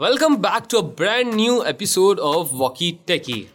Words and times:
Welcome 0.00 0.40
back 0.40 0.66
to 0.68 0.78
a 0.78 0.82
brand 0.82 1.34
new 1.34 1.64
episode 1.64 2.18
of 2.18 2.52
Walkie 2.60 2.92
Techie. 3.06 3.46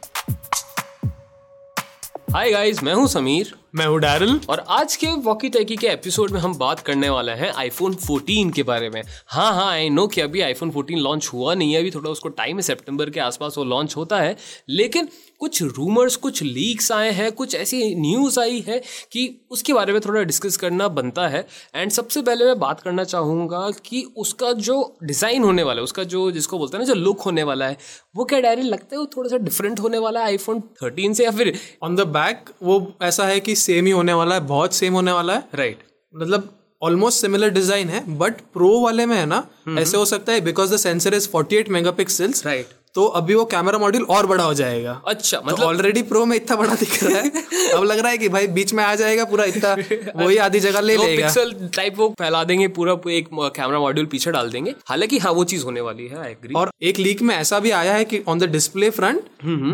Hi 2.33 2.51
guys 2.51 2.81
मैं 2.83 2.93
हूं 2.93 3.05
समीर 3.07 3.53
मैं 3.75 3.85
हूँ 3.85 3.99
डैरल। 3.99 4.39
और 4.49 4.65
आज 4.69 4.95
के 4.95 5.07
वॉकी 5.07 5.49
टैकी 5.49 5.75
के 5.75 5.87
एपिसोड 5.87 6.31
में 6.31 6.39
हम 6.39 6.57
बात 6.57 6.79
करने 6.79 7.09
वाले 7.09 7.31
हैं 7.31 7.51
आईफोन 7.53 7.95
14 7.95 8.51
के 8.51 8.63
बारे 8.63 8.89
में। 8.89 9.01
हाँ 9.27 9.53
हाँ 9.53 9.71
आई 9.71 9.89
नो 9.89 10.07
कि 10.07 10.21
अभी 10.21 10.41
आईफोन 10.41 10.71
14 10.71 10.97
लॉन्च 10.97 11.29
हुआ 11.33 11.53
नहीं 11.53 11.73
है 11.73 11.79
अभी 11.79 11.91
थोड़ा 11.91 12.09
उसको 12.09 12.29
टाइम 12.29 12.55
है 12.55 12.61
सितंबर 12.61 13.09
के 13.09 13.19
आसपास 13.19 13.57
वो 13.57 13.63
लॉन्च 13.63 13.95
होता 13.97 14.19
है। 14.19 14.37
लेकिन 14.69 15.09
कुछ 15.39 15.61
रूमर्स 15.63 16.15
कुछ 16.15 16.43
लीक्स 16.43 16.91
आए 16.91 17.11
हैं 17.11 17.31
कुछ 17.31 17.55
ऐसी 17.55 17.95
न्यूज़ 17.95 18.39
आई 18.39 18.63
है 18.67 18.81
कि 19.11 19.41
उसके 19.51 19.73
बारे 19.73 19.93
में 19.93 20.01
थोड़ा 20.01 20.21
डिस्कस 20.21 20.57
करना 20.57 20.87
बनता 20.87 21.27
है। 21.27 21.47
एंड 21.75 21.91
सबसे 21.91 22.21
पहले 22.21 22.45
मैं 22.45 22.59
बात 22.59 22.81
करना 22.81 23.03
चाहूँगा 23.03 23.69
कि 23.85 24.13
उसका 24.17 24.51
जो 24.53 24.97
डिज़ाइन 25.03 25.43
होने 25.43 25.63
वाला 25.63 25.79
है 25.79 25.83
उसका 25.83 26.03
जो 26.03 26.31
जिसको 26.31 26.57
बोलते 26.57 26.77
हैं 26.77 26.85
ना 26.85 26.93
जो 26.93 26.99
लुक 26.99 27.21
होने 27.21 27.43
वाला 27.43 27.67
है 27.67 27.77
वो 28.15 28.25
क्या 28.25 28.39
डायरी 28.39 28.61
लगता 28.61 28.95
है 28.95 28.99
वो 28.99 29.05
थोड़ा 29.17 29.29
सा 29.29 29.37
डिफरेंट 29.37 29.79
होने 29.79 29.97
वाला 29.97 30.19
है 30.19 30.25
आईफोन 30.25 30.61
थर्टीन 30.83 31.13
से 31.13 31.23
या 31.23 31.31
फिर 31.31 31.53
ऑन 31.83 31.95
द 31.95 32.01
बैक 32.01 32.49
वो 32.63 32.93
ऐसा 33.01 33.25
है 33.27 33.39
कि 33.39 33.55
सेम 33.65 33.85
ही 33.85 33.91
होने 33.91 34.13
वाला 34.13 34.35
है 34.35 34.41
बहुत 34.47 34.75
सेम 34.75 34.93
होने 34.93 35.11
वाला 35.11 35.33
है। 35.33 35.43
राइट 35.55 35.83
मतलब 36.13 36.49
ऑलमोस्ट 36.81 37.21
सिमिलर 37.21 37.49
डिज़ाइन 37.49 37.89
है 37.89 38.03
बट 38.17 38.39
प्रो 38.53 38.79
वाले 38.79 39.05
में 39.05 39.17
है 39.17 39.25
ना 39.25 39.45
ऐसे 39.79 39.97
हो 39.97 40.05
सकता 40.05 40.33
है 40.33 40.41
because 40.41 40.73
the 40.73 40.77
sensor 40.77 41.13
is 41.13 41.29
48 41.29 41.69
megapixels 41.69 42.45
right 42.45 42.73
तो 42.95 43.05
अभी 43.19 43.35
वो 43.35 43.43
कैमरा 43.45 43.77
मॉड्यूल 43.77 44.03
और 44.15 44.25
बड़ा 44.25 44.43
हो 44.43 44.53
जाएगा। 44.53 44.91
अच्छा 45.07 45.37
मतलब 45.37 45.53
मतलब 45.53 45.67
ऑलरेडी 45.67 46.01
प्रो 46.03 46.25
में 46.25 46.35
इतना 46.35 46.55
बड़ा 46.57 46.75
दिख 46.75 47.03
रहा 47.03 47.17
है। 47.17 47.71
अब 47.71 47.83
लग 47.83 47.99
रहा 47.99 48.11
है 48.11 48.17
कि 48.17 48.29
भाई 48.29 48.47
बीच 48.47 48.73
में 48.73 48.83
आ 48.83 48.93
जाएगा 48.95 49.25
पूरा 49.25 49.45
इतना 49.45 49.73
वही 50.15 50.37
आधी 50.37 50.59
जगह 50.59 50.81
ले 50.81 50.95
लेगा। 50.97 51.15
पिक्सल 51.15 51.51
टाइप 51.75 51.97
वो 51.97 52.07
फैला 52.19 52.43
देंगे 52.43 52.67
पूरा 52.77 52.93
एक 53.11 53.27
कैमरा 53.33 53.79
मॉड्यूल 53.79 54.05
पीछे 54.05 54.31
डाल 54.31 54.49
देंगे। 54.49 54.75
हालाँकि 54.85 55.17
हाँ 55.17 55.31
वो 55.31 55.43
चीज़ 55.43 55.65
होने 55.65 55.81
वाली 55.81 56.07
है 56.07 56.29
एग्री 56.31 56.53
और 56.53 56.71
एक 56.81 56.99
लीक 56.99 57.21
में 57.21 57.35
ऐसा 57.35 57.59
भी 57.59 57.71
आया 57.71 57.93
है 57.93 58.05
कि 58.05 58.21
on 58.27 58.39
the 58.39 58.49
display 58.51 58.89
front 58.91 59.25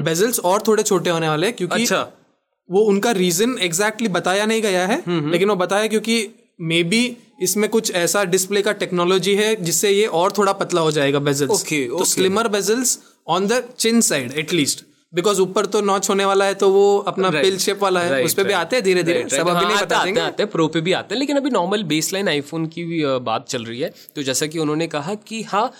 bezels 0.05 0.39
और 0.41 0.63
थोड़े 0.67 0.83
छोटे 0.83 1.09
होने 1.09 1.29
वाले 1.29 1.51
क्योंकि 1.51 1.81
अच्छा। 1.81 2.01
वो 2.69 2.81
उनका 2.81 3.11
रीजन 3.11 3.57
एग्जैक्टली 3.61 4.07
बताया 4.07 4.45
नहीं 4.45 4.61
गया 4.61 4.85
है 4.87 5.01
लेकिन 5.07 5.49
वो 5.49 5.55
बताया 5.55 5.87
क्योंकि 5.87 6.27
मे 6.61 6.83
बी 6.83 7.17
इसमें 7.41 7.69
कुछ 7.69 7.91
ऐसा 7.95 8.23
डिस्प्ले 8.23 8.61
का 8.61 8.71
टेक्नोलॉजी 8.71 9.35
है 9.35 9.55
जिससे 9.63 9.89
ये 9.91 10.05
और 10.05 10.31
थोड़ा 10.37 10.53
पतला 10.53 10.81
हो 10.81 10.91
जाएगा 10.91 11.19
बेजल्स 11.19 11.51
Okay, 11.51 11.87
तो 11.89 12.03
slimmer 12.05 12.47
bezels 12.47 12.97
on 13.27 13.47
the 13.47 13.63
chin 13.79 14.01
side 14.01 14.31
at least 14.37 14.85
because 15.13 15.39
ऊपर 15.41 15.65
तो 15.65 15.81
नॉच 15.81 16.09
होने 16.09 16.25
वाला 16.25 16.45
है 16.45 16.53
तो 16.53 16.69
वो 16.69 16.83
अपना 17.07 17.29
Right. 17.29 17.41
पिल 17.41 17.57
शेप 17.57 17.81
वाला 17.83 17.99
है 17.99 18.11
Right, 18.11 18.25
उस 18.25 18.33
पे 18.33 18.43
भी. 18.43 18.53
आते 18.53 18.75
हैं 18.75 18.83
धीरे 18.85 19.03
धीरे 19.03 19.25
सब 19.29 19.39
अभी 19.39 19.51
हाँ, 19.51 19.63
नहीं 19.63 19.75
बता 19.75 19.95
आते- 19.95 20.05
देंगे 20.05 20.21
आते 20.21 20.45
प्रो 20.45 20.67
पे 20.67 20.81
भी 20.81 20.93
आते 20.93 21.15
हैं 21.15 21.19
लेकिन 21.19 21.37
अभी 21.37 21.49
नॉर्मल 21.49 21.83
बेसलाइन 21.83 22.27
आईफोन 22.27 22.65
की 22.65 22.83
भी 22.83 23.01
बात 23.21 23.47
चल 23.49 23.65
रही 23.65 23.79
है। 23.79 23.93
तो 24.15 24.23
जैसा 24.23 24.45
कि 24.45 24.59
उन्होंने 24.59 24.87
कहा 24.87 25.13
कि 25.27 25.41
हाँ 25.43 25.71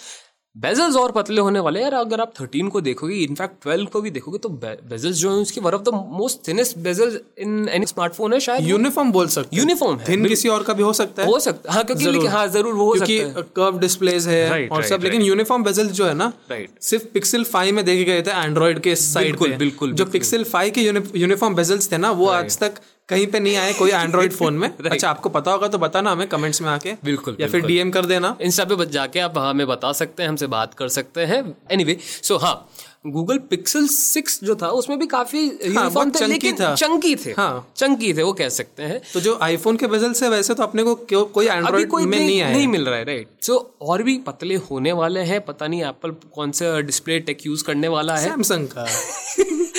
बेजल्स 0.56 0.96
और 0.96 1.12
पतले 1.12 1.42
होने 1.42 1.60
वाले 1.60 1.82
यार 1.82 1.94
अगर 1.94 2.22
आप 2.22 2.34
13 2.36 2.70
को 2.70 2.80
देखोगे 2.82 3.16
इनफैक्ट 3.16 3.68
12 3.68 3.86
को 3.92 4.00
भी 4.02 4.10
देखोगे 4.12 4.38
तो 4.38 4.50
बेजल्स 4.50 5.18
जो 5.18 5.30
है 5.32 5.36
उसकी 5.38 5.62
one 5.62 5.74
of 5.74 5.82
the 5.82 5.90
most 6.14 6.40
thinnest 6.48 6.78
bezels 6.78 7.16
in 7.40 7.70
any 7.70 7.86
smartphone 7.86 8.34
है 8.34 8.40
शायद। 8.40 8.68
यूनिफॉर्म 8.68 9.12
बोल 9.12 9.28
सकते 9.28 9.58
यूनिफॉर्म 9.58 9.98
है 10.00 10.06
थिन 10.08 10.26
किसी 10.28 10.50
और 10.50 10.64
का 10.64 10.74
भी 10.74 10.84
हो 10.84 10.92
सकता 10.94 11.22
है। 11.24 11.28
हो 11.30 11.40
सकता 11.40 11.74
हाँ। 11.74 11.84
क्योंकि 11.84 12.06
लेकिन 12.08 12.28
हाँ 12.28 12.46
ज़रूर 12.48 12.74
वो 12.74 12.86
हो 12.86 12.96
सकता 12.96 13.12
है। 13.14 13.18
क्योंकि 13.20 13.50
कर्व 13.56 13.80
डिस्प्लेज 13.80 14.28
है 14.28 14.42
Right, 14.50 14.72
और 14.72 14.78
right, 14.78 14.90
सब 14.90 15.04
लेकिन 15.04 15.22
यूनिफॉर्म 15.22 15.64
बेजल 15.64 15.88
जो 15.90 16.06
है 16.06 16.14
ना 16.14 16.32
Right. 16.52 16.82
सिर्फ़ 16.84 17.06
पिक्सल 17.14 17.44
फाइव 17.54 17.76
में 17.76 17.84
देखे 17.86 18.04
गए 18.04 18.22
थे 18.22 18.40
एंड्रॉइड 18.42 18.80
के 18.80 18.96
साइड 18.98 19.28
बिल्कुल, 19.28 19.50
पे। 19.50 19.58
बिल्कुल, 19.58 19.94
जो 19.94 20.06
पिक्सल 20.08 20.44
फाइव 20.54 20.74
के 20.76 20.82
यूनिफॉर्म 21.20 21.56
बेजल्स 21.56 21.92
थे 21.92 21.98
ना 21.98 22.12
वो 22.14 22.28
आज 22.32 22.58
तक 22.60 22.82
कहीं 23.12 23.28
पे 23.28 23.40
नहीं 23.40 23.56
आए 23.56 23.74
कोई 23.74 23.92
एंड्रॉइड 23.92 24.34
फ़ोन 24.34 24.54
में। 24.54 24.68
अच्छा 24.92 25.10
आपको 25.10 25.30
पता 25.30 25.52
होगा 25.52 25.68
तो 25.68 25.78
बताना 25.78 26.12
हमें 26.12 26.28
कमेंट्स 26.28 26.62
में 26.62 26.70
आके। 26.70 26.94
बिल्कुल, 27.06 27.38
या 27.40 27.48
फिर 27.48 27.66
डीएम 27.66 27.92
कर 27.92 28.06
देना। 28.06 28.38
इंस्टा 28.42 28.66
पे 28.66 28.86
जाके 28.86 29.20
आप 29.20 29.38
हमें 29.38 29.68
बता 29.68 29.92
सकते 29.94 30.24
हैं 30.24 30.30
हमसे 30.30 30.48
बात 30.48 30.74
कर 30.74 30.88
सकते 30.90 31.26
हैं। 31.26 31.58
एनी 31.72 31.98
सो 32.24 32.38
हाँ 32.38 32.71
गूगल 33.06 33.38
पिक्सल 33.50 33.88
सिक्स 33.88 34.40
जो 34.44 34.56
था 34.56 34.68
उसमें 34.70 34.98
भी 35.00 35.06
काफ़ी 35.08 35.50
बहुत 35.50 36.22
थे 36.22 36.26
लेकिन 36.28 36.56
था। 36.56 36.74
चंकी 36.76 37.16
थे। 37.16 37.32
हाँ। 37.32 37.74
चंकी 37.76 38.14
थे 38.14 38.24
वो 38.24 38.34
कह 38.34 38.50
सकते 38.50 38.84
हैं। 38.84 39.02
तो 39.14 39.20
जो 39.20 39.38
आईफोन 39.42 39.78
के 39.78 39.88
बेजल 39.88 40.14
से 40.14 40.30
वैसे 40.30 40.54
तो 40.54 40.64
अपने 40.64 40.84
को 40.84 40.96
क्यों 40.96 41.26
कोई 41.26 41.48
एंड्रॉइड 41.48 41.88
कोई 41.90 42.06
में 42.06 42.18
नहीं 42.20 42.42
आया 42.42 42.52
नहीं 42.52 42.68
मिल 42.68 42.86
रहा 42.86 42.98
है 42.98 43.04
राइट 43.04 43.28
सो 43.42 43.58
और 43.82 44.04
भी 44.04 44.18
पतले 44.18 44.56
होने 44.70 44.92
वाले 44.92 45.20
हैं 45.20 45.42
पता 45.46 45.68
नहीं 45.68 45.84
एप्पल 45.84 46.12
कौन 46.36 46.52
सा 46.52 46.80
डिस्प्ले 46.82 47.20
टेक 47.20 47.46
यूज़ 47.46 47.64
करने 47.64 47.88
वाला 47.88 48.18
है। 48.18 48.30
सैमसंग 48.30 48.68
का। 48.68 48.88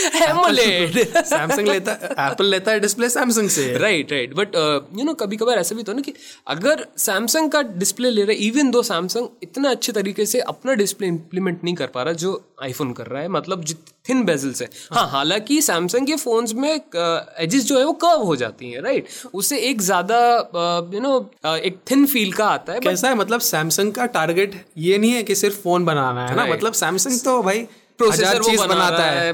एमोलेड 0.02 0.98
सैमसंग 1.24 1.68
लेता 1.68 1.92
एप्पल 2.26 2.44
लेता 2.44 2.70
है 2.72 2.80
डिस्प्ले 2.80 3.08
सैमसंग 3.08 3.48
से। 3.48 3.78
Right 3.78 4.12
right 4.12 4.34
but 4.34 4.54
you 4.98 5.04
know 5.04 5.14
कभी 5.14 5.36
कभार 5.36 5.58
ऐसा 5.58 5.74
भी 5.74 5.82
तो 5.82 5.92
ना 5.92 6.00
कि 6.00 6.14
अगर 6.48 6.86
सैमसंग 6.98 7.50
का 7.50 7.62
डिस्प्ले 7.62 8.10
ले 8.10 8.22
रहा 8.22 8.32
है 8.32 8.38
इवन 8.38 8.70
दो 8.70 8.82
सैमसंग 8.82 9.28
इतना 9.42 9.70
अच्छे 9.70 9.92
तरीके 9.92 10.26
से 10.26 10.40
अपना 10.40 10.74
डिस्प्ले 10.74 11.08
इंप्लीमेंट 11.08 11.64
नहीं 11.64 11.74
कर 11.74 11.86
पा 11.86 12.02
रहा 12.02 12.12
जो 12.14 12.34
आईफोन 12.62 12.92
कर 12.92 13.06
रहा 13.06 13.11
है 13.16 13.28
मतलब 13.28 13.64
थिन 14.08 14.22
बेजल्स 14.24 14.62
है। 14.62 14.68
हाँ 14.92 15.06
हालाँकि 15.08 15.60
सैमसंग 15.62 16.06
के 16.06 16.16
फोन्स 16.16 16.54
में 16.54 16.70
एजेस 16.70 17.64
जो 17.66 17.78
है 17.78 17.84
वो 17.84 17.92
कर्व 18.04 18.22
हो 18.22 18.36
जाती 18.36 18.70
हैं 18.70 18.80
राइट 18.82 19.06
उससे 19.34 19.58
एक 19.68 19.82
ज़्यादा 19.82 20.18
यू 20.94 21.00
नो 21.00 21.14
एक 21.46 21.78
थिन 21.90 22.06
फील 22.06 22.32
का 22.32 22.46
आता 22.46 22.72
है 22.72 22.80
कैसा 22.80 23.08
है 23.08 23.14
मतलब 23.14 23.40
सैमसंग 23.42 23.92
का 23.92 24.06
टारगेट 24.16 24.64
ये 24.78 24.98
नहीं 24.98 25.12
है 25.12 25.22
कि 25.22 25.34
सिर्फ़ 25.34 25.60
फ़ोन 25.60 25.84
बनाना 25.84 26.26
है 26.26 26.36
ना? 26.36 26.46
मतलब 26.46 26.72
सैमसंग 26.72 27.20
तो 27.20 27.42
भाई 27.42 27.66
प्रोसेसर 27.98 28.40
वो 28.40 28.50
बना 28.52 28.66
बनाता 28.66 29.04
है। 29.04 29.32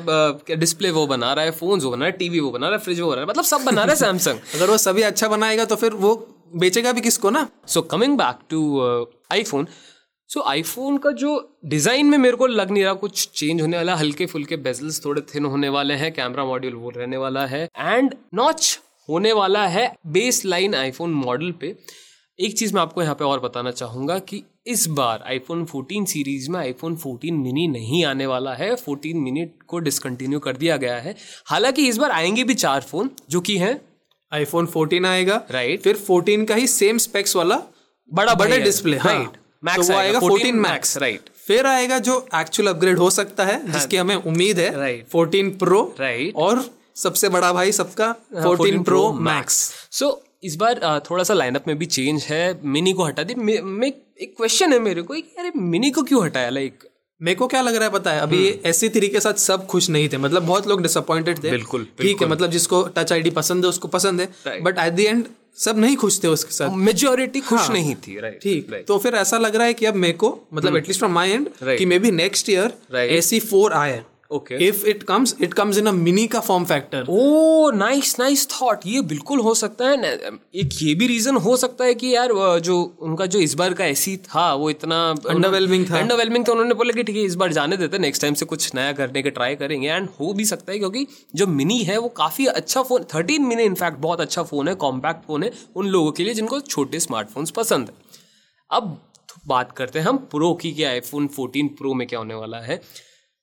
है 0.51 0.57
डिस्प्ले 0.57 0.91
वो 0.91 1.07
बना 1.07 1.33
रहा 1.33 1.45
है 1.45 1.51
फोन्स 1.51 1.85
वो 1.85 1.91
बना 1.91 2.05
रहा 2.05 2.11
है 2.11 2.17
टीवी 2.19 2.41
वो 2.41 2.51
बना 2.51 2.69
रहा 2.69 2.79
है 2.79 2.85
फ्रिज 2.85 3.01
वो 3.01 3.07
बना 3.07 3.15
रहा 3.15 3.23
है 3.23 3.29
मतलब 3.29 3.45
सब 3.45 3.65
बना 3.65 3.85
रहा 3.85 3.93
है 3.93 3.97
सैमसंग 3.97 4.39
अगर 4.55 4.71
वो 4.71 4.77
सभी 4.79 5.03
अच्छा 5.03 5.29
बनाएगा 5.29 5.65
तो 5.65 5.77
फिर 5.77 5.93
वो 6.05 6.15
बेचेगा 6.57 6.93
भी 6.93 7.01
किसको 7.01 7.31
ना? 7.31 7.47
So 7.67 7.81
coming 7.93 8.17
back 8.19 8.39
to 8.51 8.61
iPhone 9.33 9.67
so 10.31 10.41
iPhone 10.41 10.97
का 10.99 11.11
जो 11.11 11.59
डिज़ाइन 11.65 12.07
में 12.07 12.19
मेरे 12.19 12.37
को 12.37 12.47
लग 12.47 12.71
नहीं 12.71 12.85
रहा 12.85 12.93
कुछ 12.95 13.29
चेंज 13.35 13.61
होने 13.61 13.77
वाला 13.77 13.95
हल्के 13.95 14.27
फुल्के 14.27 14.57
बेजल्स 14.57 15.05
थोड़े 15.05 15.23
थिन 15.35 15.45
होने 15.45 15.69
वाले 15.69 15.95
हैं 15.95 16.13
कैमरा 16.13 16.45
मॉड्यूल 16.45 16.75
वो 16.75 16.91
रहने 16.91 17.17
वाला 17.17 17.47
है 17.47 17.63
एंड 17.79 18.15
नॉच 18.35 18.79
होने 19.09 19.33
वाला 19.33 19.67
है 19.67 19.95
बेस 20.07 20.45
लाइन 20.45 20.75
आईफोन 20.75 21.11
मॉडल 21.11 21.53
पे। 21.53 21.75
एक 22.39 22.59
चीज़ 22.59 22.75
मैं 22.75 22.83
आपको 22.83 23.03
यहाँ 23.03 23.15
पे 23.15 23.25
और 23.25 23.41
बताना 23.41 23.71
चाहूँगा 23.71 24.19
कि 24.19 24.43
इस 24.67 24.87
बार 24.89 25.25
आईफोन 25.27 25.65
14 25.65 26.07
सीरीज़ 26.07 26.51
में 26.51 26.61
आईफोन 26.61 26.97
14 26.97 27.33
मिनी 27.33 27.67
नहीं 27.69 28.05
आने 28.05 28.27
वाला 28.27 28.55
है 28.55 28.71
14 28.77 29.15
मिनी 29.15 29.47
को 29.69 29.79
डिसकंटिन्यू 29.79 30.39
कर 30.39 30.57
दिया 30.57 30.77
गया 30.77 30.97
है। 30.97 31.17
हालाँकि 31.47 31.89
इस 31.89 31.97
बार 31.97 32.11
आएँगे 32.11 32.45
भी 32.45 32.55
चार 32.55 32.81
फ़ोन 32.81 33.11
जो 33.31 33.41
कि 33.41 33.57
हैं। 33.59 33.81
आईफोन 34.33 34.67
14 34.67 35.07
आएगा 35.07 35.43
Right. 35.47 35.83
फिर 35.83 35.97
14 36.11 36.47
का 36.47 36.55
ही 36.55 36.67
सेम 36.67 36.99
स्पेक्स 36.99 37.37
वाला 37.37 37.63
बड़ा 38.11 38.35
बड़े 38.35 38.59
डिस्प्ले 38.59 38.97
हाँ। 38.97 39.33
Max 39.63 39.77
तो 39.77 39.83
वो 39.83 39.93
आएगा, 39.93 40.01
आएगा 40.01 40.21
14 40.21 40.39
14 40.39 40.53
Max, 40.55 40.71
मैक्स 40.71 40.97
right. 40.99 41.31
फिर 41.47 41.67
आएगा 41.67 41.99
जो 41.99 42.17
एक्चुअल 42.35 42.69
अपग्रेड 42.69 42.99
हो 42.99 43.11
सकता 43.11 43.45
है 43.45 43.61
जिसकी 43.73 43.97
हमें 43.97 44.15
उम्मीद 44.17 44.59
है 44.59 44.71
Right. 44.75 45.13
14 45.15 45.51
pro 45.59 45.83
Right. 46.01 46.35
और 46.37 46.65
सबसे 46.97 47.29
बड़ा 47.29 47.53
भाई 47.53 47.73
सबका 47.73 48.15
14 48.37 48.85
प्रो 48.85 49.13
मैक्स 49.13 49.57
सो 49.91 50.11
इस 50.45 50.57
बार 50.57 51.01
थोड़ा 51.11 51.25
सा 51.25 51.35
लाइनअप 51.35 51.65
में 51.69 51.79
भी 51.79 51.87
चेंज 51.87 52.25
है 52.25 52.61
मिनी 52.65 52.93
को 52.93 53.05
हटा 53.05 53.23
दी। 53.23 53.35
मैं 53.35 53.89
एक 53.89 54.35
क्वेश्चन 54.37 54.73
है 54.73 54.79
मेरे 54.79 55.03
को 55.03 55.15
अरे 55.15 55.53
मिनी 55.57 55.91
को 55.91 56.03
क्यों 56.03 56.25
हटाया 56.25 56.49
लाइक 56.51 56.85
मेरे 57.21 57.35
को 57.37 57.47
क्या 57.47 57.61
लग 57.63 57.75
रहा 57.75 57.85
है 57.85 57.91
पता 57.91 58.11
है 58.13 58.21
अभी 58.21 58.49
ऐसी 58.67 58.89
थ्री 58.89 59.09
के 59.09 59.21
साथ 59.21 59.35
सब 59.35 59.67
खुश 59.67 59.89
नहीं 59.91 60.09
थे। 60.09 60.19
मतलब 60.19 60.43
बहुत 60.47 60.67
लोग 60.69 60.83
डिसअपॉइंटेड 60.83 61.43
थे 61.45 61.51
बिल्कुल, 61.51 61.87
ठीक 62.01 62.23
है 62.23 62.29
मतलब 62.29 62.51
जिसको 62.51 62.83
टच 62.97 63.13
आईडी 63.13 63.31
पसंद 63.31 63.65
है 63.65 63.69
उसको 63.69 63.89
पसंद 63.89 64.21
है। 64.21 64.61
बट 64.63 64.79
एट 64.79 64.93
द 64.93 65.01
एंड 65.01 65.25
सब 65.59 65.79
नहीं 65.79 65.97
खुश 65.97 66.21
थे 66.25 66.29
उसके 66.29 66.55
साथ। 66.55 66.77
मेजोरिटी 66.77 67.41
खुश 67.41 67.61
हाँ, 67.61 67.69
नहीं 67.69 67.95
थी 67.95 68.19
राइट 68.21 68.41
ठीक। 68.43 68.85
तो 68.89 68.99
फिर 68.99 69.15
ऐसा 69.15 69.39
लग 69.39 69.57
रहा 69.57 69.67
है 69.67 69.75
कि 69.75 69.87
अब 69.87 69.95
मेरे 69.95 70.13
को 70.13 70.39
मतलब 70.55 70.77
एटलीस्ट 70.77 71.01
फ्रॉम 71.01 71.13
माई 71.13 71.31
एंड 71.31 71.49
कि 71.63 71.87
may 71.87 71.99
be 71.99 72.11
next 72.11 72.49
year 72.49 72.97
A 72.97 73.21
C 73.21 73.41
four 73.41 73.73
आए 73.73 74.03
okay 74.31 74.55
if 74.67 74.85
it 74.87 75.03
comes 75.03 75.35
it 75.43 75.55
comes 75.55 75.79
in 75.79 75.87
a 75.87 75.91
mini 75.93 76.27
का 76.27 76.41
form 76.41 76.65
factor 76.65 77.07
oh 77.11 77.71
nice 77.71 78.19
nice 78.19 78.47
thought 78.51 78.81
ये 78.87 79.01
बिल्कुल 79.03 79.41
हो 79.41 79.55
सकता 79.55 79.89
है। 79.89 80.13
एक 80.55 80.71
ये 80.83 80.95
भी 80.95 81.07
रीजन 81.07 81.37
हो 81.37 81.57
सकता 81.57 81.85
है 81.85 81.95
कि 81.95 82.15
यार 82.15 82.33
जो 82.61 82.77
उनका 83.01 83.27
जो 83.27 83.39
इस 83.39 83.55
बार 83.55 83.75
का 83.75 83.85
ऐसी 83.87 84.17
था 84.17 84.53
वो 84.55 84.71
इतना 84.71 84.99
Underwhelming 85.15 85.91
था। 85.91 85.99
अंडरवेलमिंग 85.99 86.45
था। 86.49 86.53
उन्होंने 86.53 86.75
बोला 86.75 86.93
कि 86.93 87.03
ठीक 87.03 87.17
है 87.17 87.23
इस 87.23 87.35
बार 87.35 87.53
जाने 87.53 87.77
देते 87.77 87.99
नेक्स्ट 87.99 88.23
टाइम 88.23 88.35
से 88.35 88.47
कुछ 88.47 88.75
नया 88.75 88.93
करने 88.93 89.23
के 89.23 89.31
ट्राई 89.31 89.55
करेंगे। 89.55 89.89
एंड 89.89 90.09
हो 90.21 90.33
भी 90.33 90.45
सकता 90.45 90.73
है 90.73 90.79
क्योंकि 90.79 91.07
जो 91.35 91.47
मिनी 91.47 91.83
है 91.83 91.99
वो 91.99 92.09
काफ़ी 92.17 92.47
अच्छा 92.47 92.83
फ़ोन 92.83 93.05
थर्टीन 93.15 93.43
मिनी 93.43 93.63
इनफैक्ट 93.63 93.99
बहुत 93.99 94.21
अच्छा 94.21 94.43
फ़ोन 94.43 94.69
है 94.69 94.75
कॉम्पैक्ट 94.75 95.27
फ़ोन 95.27 95.43
है 95.43 95.53
उन 95.77 95.87
लोगों 95.87 96.13
के 96.13 96.25
लिए 96.25 96.35
जिनको 96.35 96.61
छोटे 96.61 97.01
स्मार्टफोन्स 97.01 97.51
पसंद 97.51 97.89
है। 97.89 97.95
अब 98.71 98.97
बात 99.47 99.73
करते 99.73 99.99
हैं 99.99 100.07
हम 100.07 100.17
प्रो 100.17 100.55
की। 100.55 100.73
कि 100.73 100.85
आईफोन 100.85 101.29
14 101.29 101.69
प्रो 101.79 101.95
में 101.95 102.07
क्या 102.09 102.19
होने 102.19 102.35
वाला 102.35 102.59
है? 102.59 102.81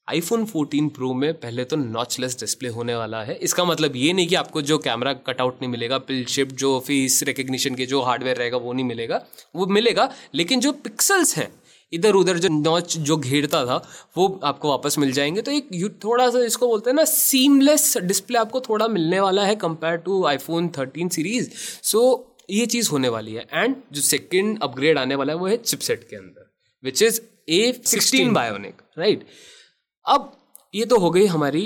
आईफोन 0.10 0.46
14 0.46 0.90
प्रो 0.90 1.14
में 1.14 1.34
पहले 1.34 1.64
तो 1.64 1.76
नॉचलेस 1.76 2.40
डिस्प्ले 2.40 2.70
होने 2.70 2.96
वाला 2.96 3.24
है। 3.24 3.36
इसका 3.36 3.66
मतलब 3.66 3.96
ये 3.96 4.14
नहीं 4.14 4.28
कि 4.28 4.36
आपको 4.36 4.62
जो 4.62 4.78
कैमरा 4.78 5.14
कटआउट 5.14 5.56
नहीं 5.62 5.72
मिलेगा 5.72 5.98
पिल 5.98 6.26
शिप 6.26 6.52
जो 6.52 6.80
फेस 6.80 7.24
रिकग्निशन 7.24 7.76
के 7.76 7.86
जो 7.86 8.02
हार्डवेयर 8.02 8.38
रहेगा 8.38 8.58
वो 8.58 8.74
नहीं 8.74 8.86
मिलेगा। 8.86 9.26
वो 9.56 9.66
मिलेगा 9.66 10.14
लेकिन 10.36 10.60
जो 10.60 10.72
पिक्सल्स 10.72 11.38
हैं 11.38 11.62
इधर 11.94 12.14
उधर 12.14 12.38
जो 12.38 12.50
नॉच 12.50 12.98
जो 12.98 13.18
घेरता 13.18 13.66
था 13.66 13.90
वो 14.18 14.40
आपको 14.44 14.70
वापस 14.70 14.98
मिल 14.98 15.12
जाएँगे। 15.12 15.42
तो 15.42 15.52
एक 15.52 15.68
यू- 15.74 16.04
थोड़ा 16.04 16.30
सा 16.30 16.46
इसको 16.46 16.68
बोलते 16.68 16.90
हैं 16.90 16.96
ना 16.96 17.04
सीमलेस 17.04 17.98
डिस्प्ले 17.98 18.38
आपको 18.38 18.60
थोड़ा 18.60 18.88
मिलने 18.88 19.20
वाला 19.20 19.46
है 19.46 19.56
compare 19.56 19.96
to 19.96 20.26
iPhone 20.26 20.68
13 20.68 21.10
series 21.10 21.50
so 21.84 22.32
ये 22.50 22.66
चीज़ 22.66 22.90
होने 22.90 23.10
वाली 23.10 23.34
है। 23.34 23.46
एंड 23.54 23.76
जो 23.92 24.02
सेकेंड 24.02 24.60
अपग्रेड 24.62 24.98
आने 24.98 25.16
वाला 25.16 25.34
है 25.34 25.40
वो 25.40 25.48
है 25.48 25.58
चिपसेट 25.58 26.08
के 26.10 26.16
अंदर 26.16 26.54
which 26.84 27.02
is 27.02 27.22
A 27.50 27.82
sixteen 27.86 28.34
bionic 28.34 28.82
right 29.00 29.26
अब 30.06 30.32
ये 30.74 30.86
तो 30.86 30.98
हो 31.00 31.10
गई 31.10 31.26
हमारी 31.28 31.62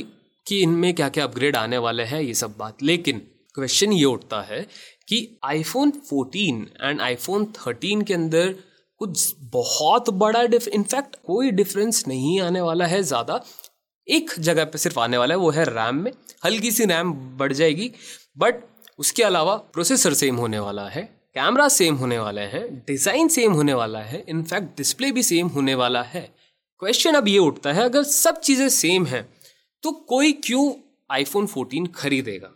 कि 0.46 0.62
इनमें 0.64 0.94
क्या 0.94 1.10
क्या 1.10 1.24
अपग्रेड 1.24 1.56
आने 1.56 1.78
वाले 1.78 2.04
हैं, 2.04 2.22
ये 2.22 2.34
सब 2.34 2.56
बात। 2.58 2.84
लेकिन 2.84 3.18
क्वेश्चन 3.56 3.94
ये 3.94 4.06
उठता 4.06 4.42
है 4.42 4.62
कि 5.08 5.40
आईफोन 5.46 5.92
14 6.04 6.66
एंड 6.82 7.02
आईफोन 7.02 7.46
13 7.58 8.04
के 8.04 8.14
अंदर 8.14 8.54
कुछ 9.02 9.34
बहुत 9.54 10.10
बड़ा 10.16 10.44
डिफ 10.46 10.68
इनफैक्ट 10.70 11.16
कोई 11.26 11.52
डिफरेंस 11.52 12.04
नहीं 12.08 12.40
आने 12.42 12.62
वाला 12.62 12.86
है 12.86 13.02
ज़्यादा। 13.04 13.42
एक 14.08 14.32
जगह 14.40 14.66
पे 14.66 14.78
सिर्फ़ 14.78 15.00
आने 15.00 15.18
वाला 15.18 15.34
है, 15.34 15.40
वो 15.40 15.50
है 15.52 15.64
रैम 15.66 15.96
में। 15.96 16.12
हल्की 16.46 16.72
सी 16.72 16.86
रैम 16.86 17.14
बढ़ 17.38 17.54
जाएगी 17.54 17.92
बट 18.38 18.64
उसके 19.00 19.24
अलावा 19.24 19.56
प्रोसेसर 19.74 20.14
सेम 20.16 20.36
होने 20.36 20.60
वाला 20.60 20.88
है 20.90 21.04
कैमरा 21.36 21.68
सेम 21.70 21.96
होने 21.96 22.18
वाला 22.20 22.42
है 22.44 22.68
डिज़ाइन 22.86 23.28
सेम 23.30 23.54
होने 23.54 23.74
वाला 23.74 24.00
है 24.02 24.24
इनफैक्ट 24.30 24.78
डिस्प्ले 24.78 25.12
भी 25.12 25.24
सेम 25.24 25.48
होने 25.48 25.76
वाला 25.76 26.02
है। 26.04 26.30
क्वेश्चन 26.80 27.14
अब 27.14 27.28
ये 27.28 27.38
उठता 27.38 27.74
है 27.74 27.84
अगर 27.84 28.04
सब 28.04 28.40
चीज़ें 28.40 28.70
सेम 28.70 29.06
हैं 29.06 29.30
तो 29.84 29.92
कोई 29.92 30.32
क्यों 30.32 30.74
आईफोन 31.12 31.48
14 31.48 31.88
खरीदेगा? 31.96 32.52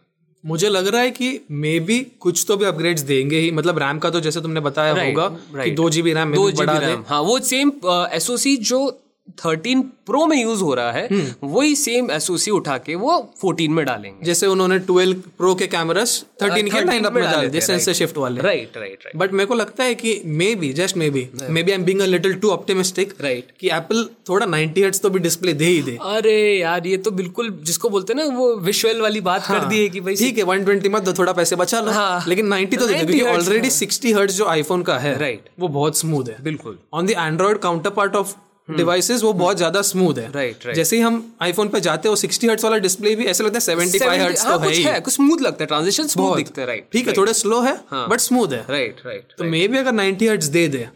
मुझे 0.45 0.69
लग 0.69 0.87
रहा 0.87 1.01
है 1.01 1.11
कि 1.11 1.41
मे 1.51 1.79
बी 1.79 1.99
कुछ 2.19 2.45
तो 2.47 2.57
भी 2.57 2.65
अपग्रेड्स 2.65 3.01
देंगे 3.01 3.37
ही। 3.39 3.51
मतलब 3.51 3.77
रैम 3.77 3.99
का 3.99 4.09
तो 4.09 4.19
जैसे 4.19 4.41
तुमने 4.41 4.59
बताया 4.59 4.93
Right, 4.93 5.07
होगा 5.07 5.63
कि. 5.63 5.71
दो 5.71 5.89
जीबी 5.89 6.13
रैम 6.13 6.33
दो 6.33 6.51
जीबी 6.51 6.79
रैम 6.79 7.03
हाँ 7.07 7.21
वो 7.21 7.39
सेम 7.39 7.71
एसओसी 8.13 8.57
जो 8.57 9.02
13 9.37 9.81
प्रो 10.05 10.25
में 10.25 10.35
यूज़ 10.37 10.61
हो 10.61 10.73
रहा 10.73 10.91
है 10.91 11.07
हम्म। 11.07 11.47
वही 11.49 11.75
सेम 11.75 12.09
एसओसी 12.11 12.51
उठा 12.51 12.77
के 12.77 12.95
वो 12.95 13.13
14 13.43 13.69
में 13.69 13.83
डालेंगे। 13.85 14.25
जैसे 14.25 14.47
उन्होंने 14.47 14.79
12 14.79 15.13
प्रो 15.37 15.53
के 15.55 15.67
कैमरास 15.67 16.15
13 16.41 16.55
के 16.55 16.69
13 16.69 16.85
लाइन 16.85 17.03
अप 17.03 17.13
में 17.13 17.23
डाल 17.23 17.47
दिए 17.47 17.61
थे, 17.61 17.65
सेंसर 17.65 17.93
शिफ्ट 17.93 18.17
वाले। 18.17 18.41
राइट 18.41 18.77
राइट 18.77 18.99
राइट 19.05 19.15
बट 19.17 19.33
मेरे 19.33 19.45
को 19.45 19.55
लगता 19.55 19.83
है 19.83 19.95
कि 19.95 20.21
maybe 20.55 20.71
just 20.73 20.97
maybe 21.09 21.27
maybe 21.63 21.71
I 21.71 21.77
am 21.77 21.83
being 21.85 22.01
a 22.01 22.05
little 22.05 22.33
too 22.35 22.49
optimistic 22.49 23.13
Right. 23.13 23.57
कि 23.59 23.69
एप्पल 23.69 24.03
थोड़ा 24.29 24.45
90 24.47 24.83
हर्ट्ज 24.83 25.01
तो 25.01 25.09
भी 25.09 25.19
डिस्प्ले 25.19 25.53
दे 25.53 25.65
ही 25.65 25.81
दे। 25.81 25.97
अरे 26.01 26.35
यार 26.59 26.87
ये 26.87 26.97
तो 26.97 27.11
बिल्कुल 27.11 27.49
जिसको 27.63 27.89
बोलते 27.89 28.13
हैं 28.13 28.19
ना 28.19 28.37
वो 28.37 28.53
विजुअल 28.59 29.01
वाली 29.01 29.21
बात 29.21 29.45
कर 29.47 29.65
दी 29.65 29.81
है 29.83 29.89
कि 29.89 30.01
भाई 30.01 30.15
ठीक 30.15 30.37
है 30.37 30.45
120 30.45 30.89
मत 30.89 31.03
दो 31.03 31.13
थोड़ा 31.13 31.33
पैसे 31.33 31.55
बचा 31.55 31.81
लो। 31.81 31.91
हाँ। 31.91 32.23
लेकिन 32.27 32.53
90 32.53 32.77
तो 32.79 32.87
दे 32.87 32.93
क्योंकि 32.93 33.21
ऑलरेडी 33.35 33.69
60 33.71 34.13
हर्ट्ज 34.13 34.35
जो 34.35 34.45
आईफोन 34.47 34.83
का 34.83 34.97
है 34.99 35.17
Right. 35.19 35.51
वो 35.59 35.67
बहुत 35.79 35.97
स्मूथ 35.97 36.29
है। 36.29 36.43
बिल्कुल। 36.43 36.77
On 36.93 37.05
the 37.05 37.09
Android 37.09 37.57
counterpart 37.89 38.15
of 38.15 38.35
devices 38.67 39.23
वो 39.23 39.31
बहुत 39.33 39.57
ज़्यादा 39.57 39.81
स्मूथ 39.81 40.17
है। 40.17 40.23
Right 40.25 40.53
Right, 40.53 40.65
right. 40.65 40.75
जैसे 40.75 40.95
ही 40.95 41.01
हम 41.01 41.15
आईफोन 41.41 41.67
पे 41.69 41.79
जाते 41.81 42.09
हो 42.09 42.15
60 42.15 42.49
हर्ट्ज 42.49 42.63
वाला 42.63 42.77
डिस्प्ले 42.77 43.15
भी 43.15 43.25
ऐसा 43.25 43.43
लगता 43.43 43.59
है 43.59 43.65
75 43.65 43.99
70 43.99 44.19
हर्ट्ज 44.21 44.41
हाँ, 44.41 44.53
तो 44.53 44.59
है 44.59 44.67
कुछ 44.67 44.77
ही। 44.77 44.83
है 44.83 44.99
कुछ 44.99 45.13
स्मूथ 45.13 45.41
लगता 45.41 45.63
है 45.63 45.67
ट्रांजिशन 45.67 46.07
स्मूथ। 46.07 46.35
दिखते 46.35 46.61
हैं 46.61 46.67
राइट 46.67 46.87
ठीक 46.93 47.07
है 47.07 47.13
थोड़े 47.17 47.33
स्लो 47.33 47.59
है 47.61 47.75
बट 47.93 48.19
स्मूथ 48.19 48.53
है। 48.53 48.65
राइट 48.69 49.01
राइट 49.05 49.33
तो 49.37 49.43
मे 49.45 49.67
बी 49.67 49.77
अगर 49.77 49.91
90 49.93 50.29
हर्ट्ज 50.29 50.45
दे 50.55 50.67
दे 50.67 50.87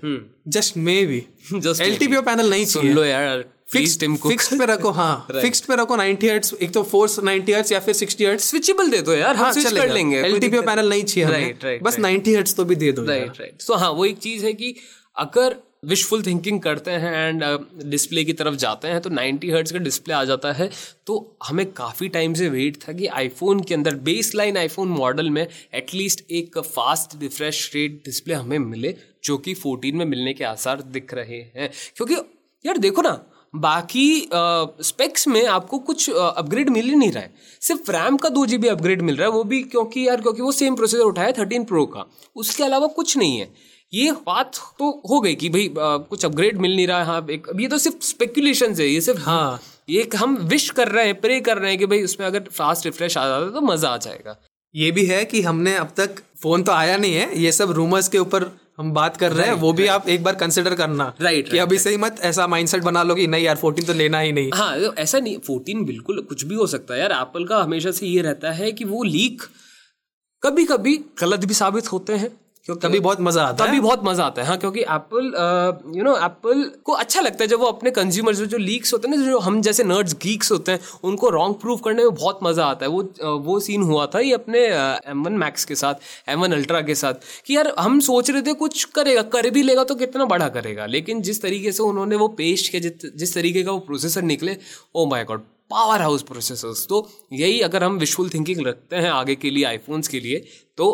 just 0.49 0.77
maybe 1.05 1.21
Just 1.61 1.81
LTPO 1.81 2.21
panel 2.29 2.49
नहीं 2.49 2.65
सुन 2.65 2.81
चाहिए। 2.81 2.95
लो 2.95 3.03
यार 3.03 3.45
फिक्स्ड 3.71 4.57
पे 4.59 4.65
रखो 4.65 4.89
हाँ। 4.91 5.27
फिक्स्ड 5.41 5.65
पे 5.65 5.75
रखो 5.75 5.95
90 5.97 6.29
हर्ट्ज 6.29 6.53
एक 6.61 6.73
तो 6.73 6.83
फोर्स 6.85 7.19
90 7.19 7.53
हर्ट्ज 7.53 7.71
या 7.73 7.79
फिर 7.79 7.95
60 7.95 8.25
हर्ट्ज 8.25 8.43
स्विचेबल 8.43 8.89
दे 8.89 9.01
दो 9.01 9.13
यार 9.13 9.35
हाँ 9.35 9.51
स्विच 9.53 9.73
कर 9.73 9.93
लेंगे 9.93 10.17
एलटीपीओ 10.19 10.61
पैनल 10.61 10.89
नहीं। 10.89 11.03
चाहिए 11.03 11.29
Right, 11.29 11.63
right, 11.65 11.83
बस 11.83 11.97
90 11.99 12.35
हर्ट्ज 12.35 12.55
तो 12.55 12.65
भी 12.65 12.75
दे 12.75 12.91
दो 12.91 13.03
यार। 13.03 13.17
राइट 13.17 13.39
राइट 13.39 13.61
सो 13.61 13.75
हाँ 13.75 13.91
वो 13.91 14.05
एक 14.05 14.17
चीज़ 14.19 14.45
है 14.45 14.53
कि 14.53 14.75
अगर 15.17 15.55
विशफुल 15.87 16.23
थिंकिंग 16.23 16.59
करते 16.59 16.91
हैं 16.91 17.13
एंड 17.17 17.43
डिस्प्ले 17.85 18.23
की 18.23 18.33
तरफ़ 18.33 18.55
जाते 18.55 18.87
हैं 18.87 19.01
तो 19.01 19.09
90 19.09 19.51
हर्ट्स 19.51 19.71
का 19.71 19.79
डिस्प्ले 19.79 20.13
आ 20.13 20.23
जाता 20.23 20.51
है। 20.51 20.69
तो 21.07 21.37
हमें 21.43 21.65
काफ़ी 21.73 22.09
टाइम 22.09 22.33
से 22.33 22.49
वेट 22.49 22.77
था 22.77 22.93
कि 22.93 23.07
आईफोन 23.07 23.59
के 23.59 23.73
अंदर 23.73 23.95
बेस 24.03 24.33
लाइन 24.35 24.57
आईफोन 24.57 24.87
मॉडल 24.87 25.29
में 25.29 25.45
एटलीस्ट 25.73 26.25
एक 26.31 26.59
फास्ट 26.59 27.21
रिफ्रेश 27.21 27.71
रेट 27.75 28.01
डिस्प्ले 28.05 28.33
हमें 28.33 28.59
मिले, 28.59 28.95
जो 29.23 29.37
कि 29.37 29.53
14 29.55 29.93
में 29.93 30.05
मिलने 30.05 30.33
के 30.33 30.43
आसार 30.43 30.81
दिख 30.81 31.13
रहे 31.13 31.41
हैं। 31.55 31.71
क्योंकि 31.95 32.15
यार 32.65 32.77
देखो 32.77 33.01
ना, 33.01 33.19
बाकी 33.55 34.29
स्पेक्स 34.81 35.27
में 35.27 35.45
आपको 35.45 35.77
कुछ 35.79 36.09
अपग्रेड 36.09 36.69
मिल 36.69 36.85
ही 36.85 36.95
नहीं 36.95 37.11
रहा 37.11 37.23
है। 37.23 37.33
सिर्फ़ 37.61 37.91
रैम 37.91 38.17
का 38.17 38.29
दो 38.29 38.45
जी 38.45 38.67
अपग्रेड 38.67 39.01
मिल 39.01 39.15
रहा 39.15 39.27
है, 39.27 39.33
वो 39.33 39.43
भी 39.43 39.61
क्योंकि 39.63 40.07
यार, 40.07 40.21
क्योंकि 40.21 40.41
वो 40.41 40.51
सेम 40.51 40.75
प्रोसेसर 40.75 41.03
उठाया 41.03 41.31
थर्टीन 41.31 41.63
प्रो 41.63 41.85
का। 41.85 42.05
उसके 42.35 42.63
अलावा 42.63 42.87
कुछ 42.87 43.17
नहीं 43.17 43.37
है। 43.37 43.76
ये 43.93 44.11
बात 44.25 44.55
तो 44.79 44.89
हो 45.09 45.19
गई 45.21 45.35
कि 45.35 45.49
भाई 45.49 45.69
कुछ 45.77 46.25
अपग्रेड 46.25 46.57
मिल 46.57 46.75
नहीं 46.75 46.87
रहा 46.87 46.99
है 46.99 47.05
हाँ 47.05 47.25
एक 47.31 47.47
अब 47.49 47.59
ये 47.61 47.67
तो 47.67 47.77
सिर्फ़ 47.77 48.05
स्पेकुलेशन 48.05 48.73
है 48.73 48.87
ये 48.87 49.01
सिर्फ़ 49.01 49.19
हाँ। 49.21 49.59
ये 49.89 50.07
हम 50.15 50.35
विश 50.47 50.69
कर 50.69 50.87
रहे 50.87 51.05
हैं 51.05 51.19
प्रे 51.21 51.39
कर 51.41 51.57
रहे 51.57 51.69
हैं 51.71 51.79
कि 51.79 51.85
भाई 51.85 52.03
उसमें 52.03 52.25
अगर 52.27 52.49
फास्ट 52.51 52.85
रिफ्रेश 52.85 53.17
आ 53.17 53.27
जाता 53.27 53.49
तो 53.49 53.61
मज़ा 53.61 53.89
आ 53.89 53.97
जाएगा। 53.97 54.35
ये 54.75 54.89
भी 54.91 55.05
है 55.05 55.23
कि 55.25 55.41
हमने 55.41 55.75
अब 55.75 55.93
तक 55.97 56.15
फ़ोन 56.41 56.63
तो 56.63 56.71
आया 56.71 56.97
नहीं 56.97 57.13
है 57.13 57.39
ये 57.39 57.51
सब 57.51 57.71
रूमर्स 57.71 58.07
के 58.07 58.17
ऊपर 58.17 58.43
हम 58.77 58.91
बात 58.93 59.17
कर 59.17 59.31
रहे 59.31 59.45
हैं 59.47 59.53
वो 59.53 59.71
भी 59.73 59.87
आप 59.87 60.09
एक 60.09 60.23
बार 60.23 60.35
कंसिडर 60.35 60.73
करना 60.75 61.05
Right, 61.17 61.49
कि 61.51 61.57
अभी 61.57 61.77
से 61.77 61.89
ही 61.89 61.97
मत 61.97 62.19
ऐसा 62.21 62.47
माइंडसेट 62.47 62.83
बना 62.83 63.03
लो 63.03 63.15
कि 63.15 63.27
नहीं 63.27 63.43
यार 63.43 63.57
14 63.57 63.87
तो 63.87 63.93
लेना 63.93 64.19
ही 64.19 64.31
नहीं। 64.31 64.51
हाँ 64.53 64.79
तो 64.81 64.93
ऐसा 64.95 65.19
नहीं 65.19 65.37
फोर्टीन 65.47 65.85
बिल्कुल 65.85 66.19
कुछ 66.29 66.43
भी 66.45 66.55
हो 66.55 66.67
सकता 66.67 66.93
है 66.93 66.99
यार। 66.99 67.11
एप्पल 67.11 67.45
का 67.45 67.61
हमेशा 67.63 67.91
से 67.91 68.07
ये 68.07 68.21
रहता 68.21 68.51
है 68.51 68.71
कि 68.71 68.85
वो 68.85 69.03
लीक 69.03 69.43
कभी 70.43 70.65
कभी 70.65 70.95
गलत 71.21 71.45
भी 71.45 71.53
साबित 71.53 71.91
होते 71.91 72.15
हैं। 72.15 72.29
क्योंकि 72.65 72.87
तभी 72.87 72.99
बहुत 72.99 73.21
मज़ा 73.21 73.43
आता 73.43 73.63
है। 73.63 73.69
तभी 73.69 73.79
बहुत 73.79 74.01
मज़ा 74.05 74.23
आता 74.25 74.41
है 74.41 74.47
हाँ 74.47 74.57
क्योंकि 74.57 74.81
एप्पल 74.81 75.93
यू 75.97 76.03
नो 76.03 76.15
एप्पल 76.17 76.63
को 76.85 76.93
अच्छा 76.93 77.21
लगता 77.21 77.43
है 77.43 77.47
जब 77.47 77.59
वो 77.59 77.65
अपने 77.67 77.91
कंज्यूमर्स 77.91 78.41
जो 78.43 78.57
लीक्स 78.57 78.93
होते 78.93 79.07
हैं 79.07 79.17
ना 79.17 79.25
जो 79.25 79.39
हम 79.39 79.61
जैसे 79.61 79.83
नर्ड्स 79.83 80.15
गीक्स 80.23 80.51
होते 80.51 80.71
हैं 80.71 80.79
उनको 81.03 81.29
रॉन्ग 81.29 81.55
प्रूव 81.61 81.77
करने 81.85 82.03
में 82.03 82.13
बहुत 82.13 82.39
मज़ा 82.43 82.65
आता 82.65 82.85
है। 82.85 82.91
वो 82.91 83.37
वो 83.39 83.59
सीन 83.59 83.81
हुआ 83.83 84.05
था 84.05 84.19
ये 84.19 84.33
अपने 84.33 84.65
एम 85.09 85.23
वन 85.25 85.33
मैक्स 85.37 85.65
के 85.65 85.75
साथ 85.75 86.29
एम 86.29 86.41
वन 86.41 86.53
अल्ट्रा 86.53 86.81
के 86.81 86.95
साथ 86.95 87.13
कि 87.45 87.55
यार 87.55 87.73
हम 87.79 87.99
सोच 88.01 88.29
रहे 88.29 88.41
थे 88.41 88.53
कुछ 88.55 88.83
करेगा 88.95 89.21
कर 89.33 89.49
भी 89.49 89.63
लेगा 89.63 89.83
तो 89.83 89.95
कितना 89.95 90.25
बड़ा 90.27 90.47
करेगा। 90.49 90.85
लेकिन 90.87 91.21
जिस 91.21 91.41
तरीके 91.41 91.71
से 91.71 91.83
उन्होंने 91.83 92.15
वो 92.15 92.27
पेश 92.37 92.67
किया 92.69 93.09
जिस 93.15 93.33
तरीके 93.33 93.63
का 93.63 93.71
वो 93.71 93.79
प्रोसेसर 93.87 94.21
निकले 94.23 94.57
oh 94.95 95.05
my 95.09 95.23
God 95.25 95.41
power 95.71 96.01
house 96.01 96.21
processors 96.23 96.85
तो 96.89 97.07
यही 97.33 97.59
अगर 97.61 97.83
हम 97.83 97.97
विजुअल 97.97 98.29
थिंकिंग 98.29 98.65
रखते 98.67 98.95
हैं 98.95 99.09
आगे 99.11 99.35
के 99.35 99.49
लिए 99.49 99.63
आईफोन्स 99.65 100.07
के 100.07 100.19
लिए 100.19 100.45
तो 100.77 100.85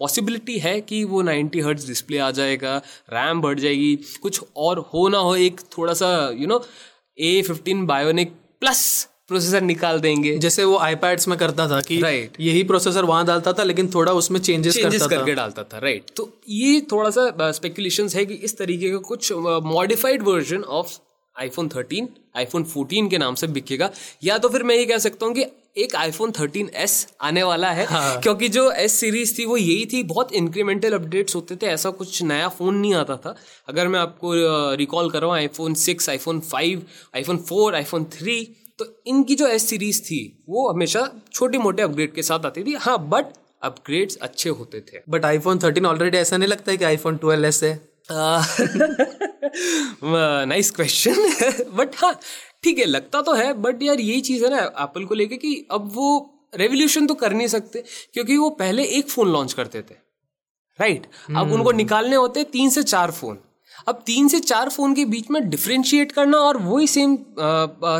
पॉसिबिलिटी 0.00 0.58
है 0.58 0.80
कि 0.80 1.02
वो 1.04 1.22
90 1.22 1.62
हर्ट्ज 1.64 1.86
डिस्प्ले 1.86 2.18
आ 2.18 2.30
जाएगा 2.30 2.76
रैम 3.12 3.40
बढ़ 3.40 3.58
जाएगी 3.60 3.94
कुछ 4.22 4.40
और 4.56 4.78
हो 4.94 5.08
ना 5.08 5.18
हो 5.18 5.34
एक 5.36 5.60
थोड़ा 5.78 5.94
सा 5.94 6.10
you 6.34 6.46
know 6.46 6.64
A 7.18 7.40
fifteen 7.42 7.86
bionic 7.86 8.32
plus 8.60 9.08
processor 9.28 9.60
निकाल 9.62 10.00
देंगे। 10.00 10.36
जैसे 10.38 10.64
वो 10.64 10.76
आईपैड्स 10.78 11.28
में 11.28 11.36
करता 11.38 11.68
था 11.68 11.80
कि 11.80 12.00
Right. 12.00 12.40
यही 12.40 12.62
प्रोसेसर 12.62 13.04
वहाँ 13.04 13.24
डालता 13.26 13.52
था 13.52 13.62
लेकिन 13.62 13.90
थोड़ा 13.94 14.12
उसमें 14.12 14.40
चेंजेस 14.40 14.74
चेंजेस 14.74 15.00
करता 15.00 15.14
था। 15.14 15.20
करके 15.20 15.34
डालता 15.34 15.62
था 15.64 15.78
राइट 15.78 16.10
तो 16.16 16.28
ये 16.48 16.80
थोड़ा 16.92 17.10
सा 17.10 17.50
स्पेकुलेशन 17.52 18.08
है 18.14 18.24
कि 18.26 18.34
इस 18.34 18.56
तरीके 18.58 18.90
का 18.90 18.98
कुछ 19.08 19.32
modified 19.66 20.22
version 20.22 20.62
of 20.80 20.98
iPhone 21.36 21.68
13 21.68 22.08
iPhone 22.36 22.64
14 22.66 23.08
के 23.10 23.18
नाम 23.18 23.34
से 23.34 23.46
बिकेगा। 23.48 23.90
या 24.24 24.38
तो 24.38 24.48
फिर 24.48 24.62
मैं 24.62 24.76
ये 24.76 24.84
कह 24.84 24.98
सकता 24.98 25.26
हूँ 25.26 25.34
कि 25.34 25.44
एक 25.76 25.94
आईफोन 25.96 26.30
13s 26.30 26.94
आने 27.20 27.42
वाला 27.42 27.70
है 27.70 27.84
हाँ। 27.86 28.20
क्योंकि 28.20 28.48
जो 28.48 28.70
एस 28.72 28.92
सीरीज़ 28.92 29.36
थी 29.38 29.44
वो 29.44 29.56
यही 29.56 29.86
थी 29.92 30.02
बहुत 30.04 30.32
इंक्रीमेंटल 30.32 30.92
अपडेट्स 30.94 31.34
होते 31.36 31.56
थे 31.56 31.66
ऐसा 31.66 31.90
कुछ 31.92 32.22
नया 32.22 32.48
फ़ोन 32.48 32.76
नहीं 32.76 32.94
आता 32.94 33.16
था। 33.16 33.34
अगर 33.68 33.88
मैं 33.88 34.00
आपको 34.00 34.32
रिकॉल 34.76 35.10
कर 35.10 35.20
रहा 35.20 35.30
हूँ 35.30 35.36
iPhone 35.36 35.74
6 35.76 36.08
iPhone 36.10 36.40
5 36.50 36.82
iPhone 37.14 37.38
4 37.52 37.74
iPhone 37.74 38.04
three 38.12 38.36
तो 38.78 38.86
इनकी 39.06 39.34
जो 39.34 39.46
एस 39.46 39.68
सीरीज़ 39.68 40.02
थी 40.02 40.20
वो 40.48 40.68
हमेशा 40.70 41.08
छोटे 41.32 41.58
मोटे 41.58 41.82
अपग्रेड 41.82 42.12
के 42.14 42.22
साथ 42.22 42.46
आती 42.46 42.64
थी। 42.64 42.74
हाँ 42.80 42.98
बट 43.08 43.32
अपग्रेड्स 43.62 44.16
अच्छे 44.22 44.50
होते 44.50 44.80
थे। 44.82 45.02
बट 45.08 45.24
आईफोन 45.24 45.58
13 45.58 45.86
ऑलरेडी 45.86 46.18
ऐसा 46.18 46.36
नहीं 46.36 46.48
लगता 46.48 46.70
है 46.70 46.76
कि 46.76 46.84
आईफोन 46.84 47.18
12 47.24 47.44
एस 47.44 47.62
है? 47.64 47.80
नाइस 50.46 50.70
क्वेश्चन 50.70 51.66
बट 51.76 51.96
हाँ 51.96 52.18
ठीक 52.62 52.78
है 52.78 52.84
लगता 52.84 53.22
तो 53.22 53.32
है 53.32 53.52
बट 53.54 53.82
यार 53.82 54.00
यही 54.00 54.20
चीज़ 54.20 54.44
है 54.44 54.50
ना 54.50 54.58
एप्पल 54.58 55.04
को 55.04 55.14
लेके 55.14 55.36
कि 55.36 55.54
अब 55.70 55.90
वो 55.94 56.08
रेवोल्यूशन 56.54 57.06
तो 57.06 57.14
कर 57.14 57.32
नहीं 57.32 57.46
सकते 57.46 57.84
क्योंकि 58.14 58.36
वो 58.36 58.50
पहले 58.50 58.84
एक 58.84 59.08
फ़ोन 59.08 59.28
लॉन्च 59.28 59.52
करते 59.52 59.82
थे 59.82 59.94
राइट 60.78 61.06
अब 61.36 61.52
उनको 61.52 61.72
निकालने 61.72 62.16
होते 62.16 62.44
तीन 62.44 62.70
से 62.70 62.82
चार 62.82 63.10
फ़ोन 63.10 63.38
अब 63.88 64.02
तीन 64.06 64.28
से 64.28 64.40
चार 64.40 64.68
फ़ोन 64.68 64.94
के 64.94 65.04
बीच 65.04 65.30
में 65.30 65.48
डिफ्रेंशिएट 65.50 66.12
करना 66.12 66.38
और 66.38 66.56
वही 66.56 66.86
सेम 66.86 67.16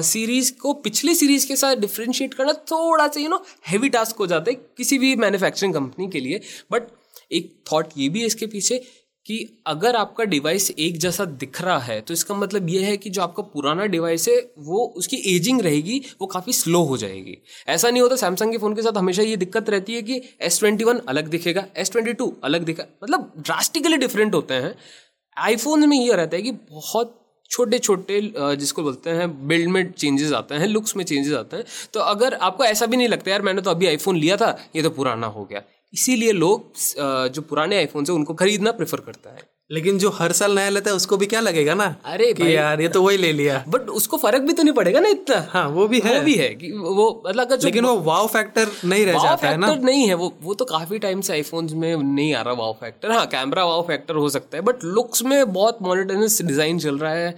सीरीज़ 0.02 0.52
को 0.52 0.73
पिछले 0.73 1.14
सीरीज़ 1.14 1.47
के 1.49 1.57
साथ 1.57 1.76
डिफ्रेंशिएट 1.76 2.35
करना 2.35 2.52
थोड़ा 2.52 3.07
सा 3.09 3.21
यू 3.21 3.28
नो 3.28 3.42
हैवी 3.66 3.88
टास्क 3.88 4.16
हो 4.16 4.26
जाता 4.26 4.50
है 4.50 4.54
किसी 4.76 4.99
भी 4.99 5.14
मैन्युफैक्चरिंग 5.16 5.75
कंपनी 5.75 6.09
के 6.09 6.21
लिए. 6.21 6.40
बट 6.73 6.83
एक 7.33 7.52
थॉट 7.73 7.88
ये 7.97 8.09
भी 8.09 8.21
है 8.21 8.26
इसके 8.26 8.47
पीछे 8.47 8.83
कि 9.26 9.62
अगर 9.66 9.96
आपका 9.96 10.24
डिवाइस 10.24 10.70
एक 10.70 10.96
जैसा 10.98 11.24
दिख 11.24 11.60
रहा 11.62 11.78
है 11.80 12.00
तो 12.00 12.14
इसका 12.14 12.34
मतलब 12.34 12.68
ये 12.68 12.82
है 12.84 12.96
कि 12.96 13.10
जो 13.10 13.22
आपका 13.22 13.42
पुराना 13.44 13.84
डिवाइस 13.86 14.28
है, 14.28 14.36
वो 14.58 14.84
उसकी 14.96 15.16
एजिंग 15.34 15.60
रहेगी, 15.62 16.00
वो 16.20 16.26
काफ़ी 16.26 16.52
स्लो 16.52 16.82
हो 16.82 16.96
जाएगी। 16.96 17.36
ऐसा 17.68 17.90
नहीं 17.90 18.02
होता 18.02 18.16
सैमसंग 18.16 18.52
के 18.52 18.58
फ़ोन 18.58 18.74
के 18.74 18.82
साथ 18.82 18.98
हमेशा 18.98 19.22
ये 19.22 19.36
दिक्कत 19.36 19.70
रहती 19.70 19.94
है 19.94 20.02
कि 20.02 20.20
एस 20.40 20.58
ट्वेंटी 20.60 20.84
वन 20.84 21.00
अलग 21.08 21.28
दिखेगा 21.28 21.64
एस 21.76 21.92
ट्वेंटी 21.92 22.12
टू 22.12 22.32
अलग 22.44 22.64
दिखा 22.64 22.84
मतलब 23.02 23.32
ड्रास्टिकली 23.38 23.96
डिफरेंट 23.98 24.34
होते 24.34 24.54
हैं। 24.54 24.74
आईफोन 25.36 25.88
में 25.88 25.96
ये 25.98 26.12
रहता 26.12 26.36
है 26.36 26.42
कि 26.42 26.52
बहुत 26.52 27.18
छोटे 27.50 27.78
छोटे 27.78 28.20
जिसको 28.56 28.82
बोलते 28.82 29.10
हैं 29.10 29.28
बिल्ड 29.48 29.68
में 29.68 29.90
चेंजेस 29.92 30.32
आते 30.32 30.54
हैं 30.54 30.66
लुक्स 30.68 30.96
में 30.96 31.04
चेंजेस 31.04 31.32
आते 31.34 31.56
हैं। 31.56 31.64
तो 31.94 32.00
अगर 32.02 32.34
आपको 32.34 32.64
ऐसा 32.64 32.86
भी 32.86 32.96
नहीं 32.96 33.08
लगता, 33.08 33.30
यार, 33.30 33.42
मैंने 33.42 33.62
तो 33.62 33.70
अभी 33.70 33.86
आईफोन 33.86 34.16
लिया 34.16 34.36
था, 34.36 34.58
ये 34.76 34.82
तो 34.82 34.90
पुराना 34.90 35.26
हो 35.28 35.44
गया। 35.44 35.62
इसीलिए 35.94 36.32
लोग 36.34 36.72
जो 37.30 37.42
पुराने 37.42 37.76
आईफोन 37.76 38.04
से 38.04 38.12
उनको 38.12 38.34
खरीदना 38.34 38.72
प्रेफर 38.72 39.00
करता 39.00 39.30
है। 39.30 39.50
लेकिन 39.70 39.99
जो 39.99 40.11
हर 40.11 40.32
साल 40.32 40.54
नया 40.54 40.68
लेता 40.68 40.90
है 40.90 40.96
उसको 40.96 41.16
भी 41.16 41.26
क्या 41.26 41.40
लगेगा 41.40 41.75
ना? 41.75 41.84
अरे 42.04 42.32
कि 42.32 42.54
यार 42.54 42.80
ये 42.80 42.88
तो 42.88 43.02
वही 43.02 43.16
ले 43.16 43.32
लिया। 43.32 43.62
बट 43.68 43.88
उसको 43.90 44.16
फ़र्क 44.16 44.42
भी 44.42 44.52
तो 44.52 44.62
नहीं 44.62 44.75
पड़ेगा 44.75 45.00
ना 45.00 45.08
इतना। 45.08 45.37
हाँ 45.50 45.66
वो 45.68 45.87
भी 45.88 46.00
है। 46.00 46.16
वो 46.16 46.25
भी 46.25 46.34
है 46.34 46.49
कि 46.54 46.70
वो 46.72 47.08
मतलब 47.26 47.46
अगर 47.46 47.64
लेकिन 47.64 47.84
वो 47.84 47.94
वाव 48.02 48.26
फैक्टर 48.28 48.68
नहीं 48.84 49.06
रह 49.06 49.18
जाता 49.22 49.49
है 49.49 49.56
ना। 49.56 49.75
नहीं 49.75 50.06
है 50.08 50.14
वो 50.14 50.32
वो 50.42 50.54
तो 50.54 50.64
काफ़ी 50.64 50.99
टाइम 50.99 51.20
से 51.20 51.32
आईफोन 51.32 51.68
में 51.75 51.96
नहीं 51.96 52.32
आ 52.34 52.42
रहा 52.42 52.54
वाव 52.54 52.76
फैक्टर 52.80 53.11
हाँ 53.11 53.26
कैमरा 53.26 53.64
वाव 53.64 53.82
फैक्टर 53.88 54.14
हो 54.14 54.28
सकता 54.28 54.56
है 54.56 54.62
बट 54.62 54.84
लुक्स 54.84 55.22
में 55.22 55.52
बहुत 55.52 55.78
मॉनिटरनेस 55.82 56.40
डिज़ाइन 56.42 56.78
चल 56.78 56.99
रहा 56.99 57.12
है। 57.12 57.37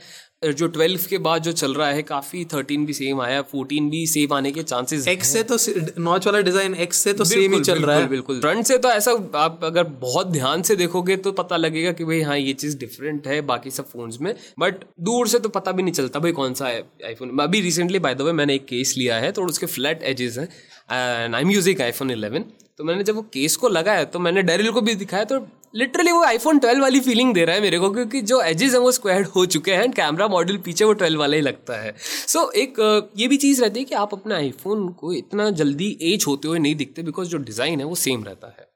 जो 0.53 0.69
12 0.71 1.07
के 1.07 1.19
बाद 1.19 1.43
जो 1.43 1.53
चल 1.53 1.75
रहा 1.75 1.89
है 1.89 2.03
काफ़ी 2.03 2.45
13 2.45 2.85
भी 2.87 2.93
सेम 2.93 3.21
आया 3.21 3.43
14 3.47 3.89
भी 3.91 4.07
सेम 4.07 4.33
आने 4.33 4.53
के 4.53 4.63
चांसेस 4.63 5.09
एक्स 5.09 5.33
से 5.33 5.43
तो 5.43 5.57
नॉच 6.01 6.27
वाला 6.27 6.41
डिज़ाइन 6.41 6.75
एक्स 6.77 6.99
से 6.99 7.13
तो 7.13 7.25
सेम 7.25 7.55
ही 7.55 7.61
चल 7.61 7.79
रहा 7.81 7.97
है। 7.97 8.09
बिल्कुल 8.09 8.41
फ्रंट 8.41 8.67
से 8.67 8.79
तो 8.79 8.89
ऐसा 8.91 9.13
आप 9.39 9.61
अगर 9.65 9.85
बहुत 10.01 10.27
ध्यान 10.29 10.63
से 10.63 10.77
देखोगे 10.77 11.17
तो 11.19 11.33
पता 11.35 11.57
लगेगा 11.57 11.93
कि 11.93 12.05
भाई 12.05 12.21
हाँ 12.23 12.39
ये 12.39 12.53
चीज़ 12.55 12.77
डिफरेंट 12.79 13.27
है 13.27 13.41
बाकी 13.45 13.71
सब 13.71 13.89
फोन्स 13.89 14.21
में। 14.21 14.35
बट 14.61 14.85
दूर 15.01 15.29
से 15.29 15.39
तो 15.39 15.49
पता 15.51 15.73
भी 15.73 15.83
नहीं 15.83 15.95
चलता 15.95 16.21
भाई 16.21 16.33
कौन 16.33 16.55
सा 16.55 16.67
है 16.67 16.81
आईफोन 17.07 17.39
अभी 17.41 17.61
रिसेंटली 17.61 17.99
बाय 17.99 18.15
द 18.15 18.23
वे 18.23 18.33
मैंने 18.33 18.55
एक 18.55 18.67
केस 18.67 18.95
लिया 18.99 19.17
है 19.17 19.33
तो 19.33 19.47
उसके 19.47 19.67
फ्लैट 19.69 20.03
एजेस 20.05 20.39
हैं। 20.39 20.45
And 20.45 21.35
I 21.35 21.43
am 21.43 21.51
using 21.51 21.81
iPhone 21.81 22.15
11 22.15 22.43
तो 22.79 22.85
मैंने 22.85 23.05
जब 23.05 23.15
वो 23.15 23.23
केस 23.33 23.57
को 23.57 23.69
लगाया 23.69 24.05
तो 24.05 24.19
मैंने 24.19 24.43
डेरिल 24.43 24.71
को 24.71 24.81
भी 24.81 24.95
दिखाया 24.95 25.25
तो 25.25 25.39
लिटरली 25.75 26.11
वो 26.13 26.23
आईफोन 26.25 26.59
12 26.59 26.81
वाली 26.81 27.01
फीलिंग 27.01 27.33
दे 27.35 27.45
रहा 27.45 27.55
है 27.57 27.63
मेरे 27.63 27.79
को 27.79 27.91
क्योंकि 27.91 28.21
जो 28.23 28.41
एजेस 28.43 28.73
हैं 28.73 28.81
वो 28.81 28.91
स्क्वाड 28.93 29.27
हो 29.27 29.45
चुके 29.47 29.73
हैं 29.73 29.85
एंड 29.85 29.95
कैमरा 29.95 30.29
मॉडल 30.29 30.57
पीछे 30.57 30.85
वो 30.85 30.95
12 30.95 31.17
वाला 31.17 31.37
ही 31.37 31.43
लगता 31.43 31.81
है। 31.83 31.95
सो 31.99 32.39
so, 32.39 32.55
एक 32.55 33.11
ये 33.17 33.29
भी 33.29 33.37
चीज़ 33.37 33.63
रहती 33.63 33.81
है 33.81 33.85
कि 33.85 33.95
आप 33.95 34.15
अपने 34.15 34.35
आईफोन 34.35 34.89
को 34.89 35.13
इतना 35.13 35.49
जल्दी 35.51 35.99
एज 36.03 36.25
होते 36.29 36.49
हुए 36.49 36.59
नहीं 36.59 36.75
दिखते 36.75 37.03
बिकॉज़ 37.03 37.29
जो 37.29 37.39
डिज़ाइन 37.39 37.81
है 37.81 37.87
वो 37.87 37.95
सेम 37.95 38.25
रहता 38.25 38.55
है। 38.59 38.69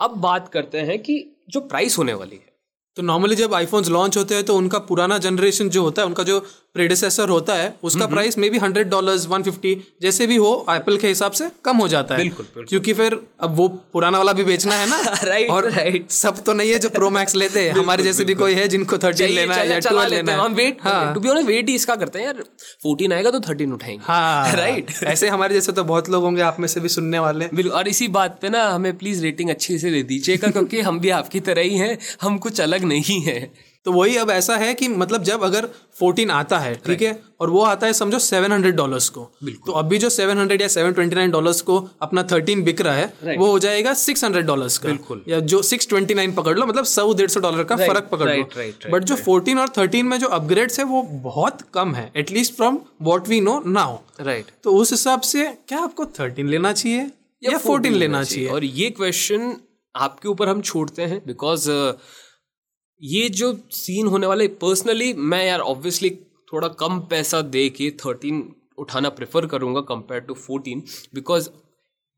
अब 0.00 0.18
बात 0.20 0.48
करते 0.48 0.78
हैं 0.80 0.98
कि 0.98 1.18
जो 1.50 1.60
प्राइस 1.60 1.98
होने 1.98 2.14
वाली 2.14 2.36
है 2.36 2.47
तो 2.98 3.02
नॉर्मली 3.02 3.36
जब 3.36 3.52
आईफोन्स 3.54 3.88
लॉन्च 3.88 4.16
होते 4.16 4.34
हैं 4.34 4.44
तो 4.44 4.54
उनका 4.56 4.78
पुराना 4.86 5.18
जनरेशन 5.18 5.68
जो 5.68 5.82
होता 5.82 6.02
है 6.02 6.06
उनका 6.06 6.22
जो 6.22 6.38
प्रेडिसेसर 6.74 7.28
होता 7.28 7.54
है 7.54 7.74
उसका 7.82 8.06
price 8.06 8.38
maybe 8.50 8.58
hundred 8.58 8.88
dollar 8.88 9.18
one 9.28 9.42
fifty 9.42 9.74
जैसे 10.02 10.26
भी 10.26 10.36
हो 10.36 10.50
एप्पल 10.70 10.96
के 10.96 11.08
हिसाब 11.08 11.32
से 11.32 11.48
कम 11.64 11.76
हो 11.76 11.86
जाता 11.88 12.14
है। 12.14 12.22
बिल्कुल, 12.22 12.46
बिल्कुल। 12.46 12.64
क्योंकि 12.64 12.92
फिर 12.92 13.18
अब 13.40 13.54
वो 13.56 13.68
पुराना 13.92 14.18
वाला 14.18 14.32
भी 14.32 14.44
बेचना 14.44 14.74
है 14.74 14.88
ना। 14.90 14.98
राइट 15.24 15.50
और 15.50 15.70
राइट 15.70 16.10
सब 16.10 16.42
तो 16.44 16.52
नहीं 16.52 16.70
है 16.70 16.78
जो 16.78 16.88
प्रो 16.88 17.10
मैक्स 17.10 17.34
लेते 17.34 17.60
हैं। 17.60 17.72
हमारे 17.72 18.02
जैसे 18.02 18.24
भी 18.24 18.34
कोई 18.34 18.54
है 18.54 18.66
जिनको 18.68 18.98
थर्टीन 18.98 19.30
लेना 19.30 19.54
है 19.54 19.70
या 19.70 19.78
ट्वेल्व 19.78 20.14
लेना 20.14 20.32
है। 20.32 20.38
हम 20.38 20.54
wait 20.54 20.78
to 21.14 21.20
be 21.20 21.28
honest 21.28 21.48
wait 21.48 21.68
ही 21.68 21.74
इसका 21.74 21.96
करते 21.96 22.18
हैं 22.18 22.26
यार। 22.26 22.42
14 22.86 23.12
आएगा 23.12 23.30
तो 23.30 23.40
13 23.40 23.72
उठाएँगे 23.72 24.02
हाँ। 24.04 24.52
राइट 24.56 24.92
ऐसे 25.04 25.28
हमारे 25.28 25.54
जैसे 25.54 25.72
तो 25.72 25.84
बहुत 25.84 26.08
लोग 26.10 26.22
होंगे 26.22 26.42
आप 26.42 26.60
में 26.60 26.68
से 26.68 26.80
भी 26.80 26.88
सुनने 26.88 27.18
वाले 27.18 27.48
बिल्कुल 27.54 27.72
और 27.72 27.88
इसी 27.88 28.08
बात 28.08 28.38
पे 28.42 28.48
ना 28.48 28.68
हमें 28.68 28.96
प्लीज़ 28.98 29.22
रेटिंग 29.22 29.50
अच्छी 29.50 29.78
से 29.78 29.90
दे 29.90 30.02
दीजिएगा 30.02 30.50
क्योंकि 30.58 30.80
हम 30.80 31.00
भी 31.00 31.10
आपकी 31.10 31.40
तरह 31.40 31.62
ही 31.62 31.76
हैं। 31.76 31.96
हम 32.22 32.38
कुछ 32.38 32.60
अलग 32.60 32.84
नहीं 32.88 33.20
है। 33.22 33.40
तो 33.86 33.92
वही 33.92 34.16
अब 34.16 34.30
ऐसा 34.30 34.56
है 34.56 34.72
कि 34.74 34.86
मतलब 34.90 35.22
जब 35.22 35.42
अगर 35.42 35.68
14 36.00 36.30
आता 36.30 36.58
है 36.58 36.74
ठीक 36.86 37.02
है 37.02 37.12
और 37.40 37.50
वो 37.50 37.62
आता 37.64 37.86
है 37.86 37.92
समझो 37.92 38.18
700 38.18 38.72
डॉलर्स 38.76 39.08
को 39.08 39.20
तो 39.66 39.72
अभी 39.72 39.98
जो 39.98 40.08
700 40.10 40.60
या 40.60 40.68
729 40.68 41.30
डॉलर्स 41.30 41.60
को 41.60 41.78
अपना 42.02 42.26
13 42.26 42.62
बिक 42.64 42.80
रहा 42.80 42.94
है 42.94 43.36
वो 43.38 43.46
हो 43.46 43.58
जाएगा 43.58 43.92
600 43.94 44.42
डॉलर्स 44.42 44.78
का। 44.78 44.88
बिल्कुल। 44.88 45.22
या 45.28 45.40
जो 45.42 45.62
629 45.62 46.34
पकड़ 46.36 46.56
लो 46.58 46.66
मतलब 46.66 46.84
सौ 46.86 47.12
डेढ़ 47.14 47.30
सौ 47.30 47.40
डॉलर 47.40 47.64
का 47.64 47.76
फ़र्क 47.76 48.08
पकड़ 48.12 48.28
लो। 48.30 48.90
बट 48.90 49.04
जो 49.04 49.16
14 49.18 49.58
और 49.58 49.68
13 49.78 50.02
में 50.02 50.18
जो 50.18 50.28
अपग्रेड्स 50.34 50.78
है 50.78 50.84
वो 50.86 51.02
बहुत 51.24 51.62
कम 51.74 51.94
है 51.94 52.10
at least 52.16 52.56
from 52.56 52.78
what 53.02 53.28
we 53.28 53.40
know 53.40 53.60
now 53.68 53.98
right 54.20 54.52
तो 54.64 54.76
उस 54.76 54.92
हिसाब 54.92 55.20
से 55.22 55.44
क्या 55.68 55.80
आपको 55.80 56.04
13 56.20 56.48
लेना 56.48 56.72
चाहिए 56.74 57.10
या 57.42 57.58
14 57.60 57.92
लेना 57.94 58.24
चाहिए? 58.24 58.48
और 58.48 58.64
ये 58.64 58.90
क्वेश्चन 58.92 59.54
आपके 59.94 60.28
ऊपर 60.28 60.48
हम 60.48 60.60
छोड़ते 60.62 61.02
हैं 61.04 61.22
बिकॉज़ 61.26 61.70
ये 63.02 63.28
जो 63.30 63.52
सीन 63.72 64.06
होने 64.06 64.26
वाले 64.26 64.46
पर्सनली 64.62 65.12
मैं 65.14 65.44
यार 65.46 65.60
ऑब्वियसली 65.60 66.10
थोड़ा 66.52 66.68
कम 66.68 66.98
पैसा 67.00 67.40
दे 67.42 67.68
के 67.68 67.90
थर्टीन 68.04 68.42
उठाना 68.78 69.08
प्रेफर 69.08 69.46
करूँगा 69.46 69.80
compare 69.88 70.20
to 70.20 70.34
fourteen 70.36 70.82
because 71.14 71.48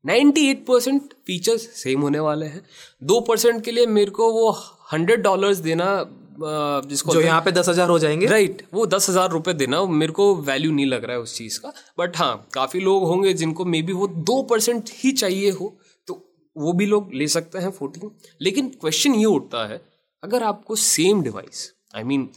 98 0.05 0.55
percent 0.67 1.13
features 1.27 1.67
same 1.75 2.01
होने 2.01 2.19
वाले 2.19 2.45
हैं। 2.45 2.61
दो 3.03 3.19
परसेंट 3.21 3.63
के 3.63 3.71
लिए 3.71 3.85
मेरे 3.87 4.11
को 4.11 4.31
वो 4.33 4.51
हंड्रेड 4.93 5.21
डॉलर्स 5.21 5.57
देना 5.57 5.85
जिसको 6.89 7.13
जो 7.13 7.21
यहाँ 7.21 7.41
पे 7.41 7.51
दस 7.51 7.69
हज़ार 7.69 7.89
हो 7.89 7.97
जाएँगे। 7.99 8.27
राइट 8.27 8.51
right, 8.51 8.73
वो 8.73 8.85
दस 8.85 9.09
हज़ार 9.09 9.29
रुपये 9.29 9.53
देना 9.53 9.83
मेरे 9.85 10.11
को 10.11 10.33
वैल्यू 10.35 10.71
नहीं 10.71 10.85
लग 10.85 11.03
रहा 11.05 11.15
है 11.15 11.21
उस 11.21 11.37
चीज़ 11.37 11.59
का। 11.59 11.73
बट 11.99 12.17
हाँ 12.17 12.47
काफ़ी 12.53 12.79
लोग 12.79 13.03
होंगे 13.03 13.33
जिनको 13.33 13.65
मे 13.65 13.81
बी 13.81 13.93
वो 13.93 14.07
दो 14.07 14.41
परसेंट 14.43 14.89
ही 14.93 15.11
चाहिए 15.13 15.51
हो 15.51 15.73
तो 16.07 16.21
वो 16.55 16.73
भी 16.73 16.85
लोग 16.85 17.13
ले 17.13 17.27
सकते 17.27 17.59
हैं 17.59 17.71
फोर्टीन 17.71 18.11
लेकिन 18.41 18.69
क्वेश्चन 18.81 19.15
ये 19.15 19.25
उठता 19.25 19.67
है 19.67 19.81
अगर 20.23 20.43
आपको 20.43 20.75
सेम 20.75 21.21
डिवाइस 21.23 21.71
आई 21.95 22.03
मीन 22.03 22.27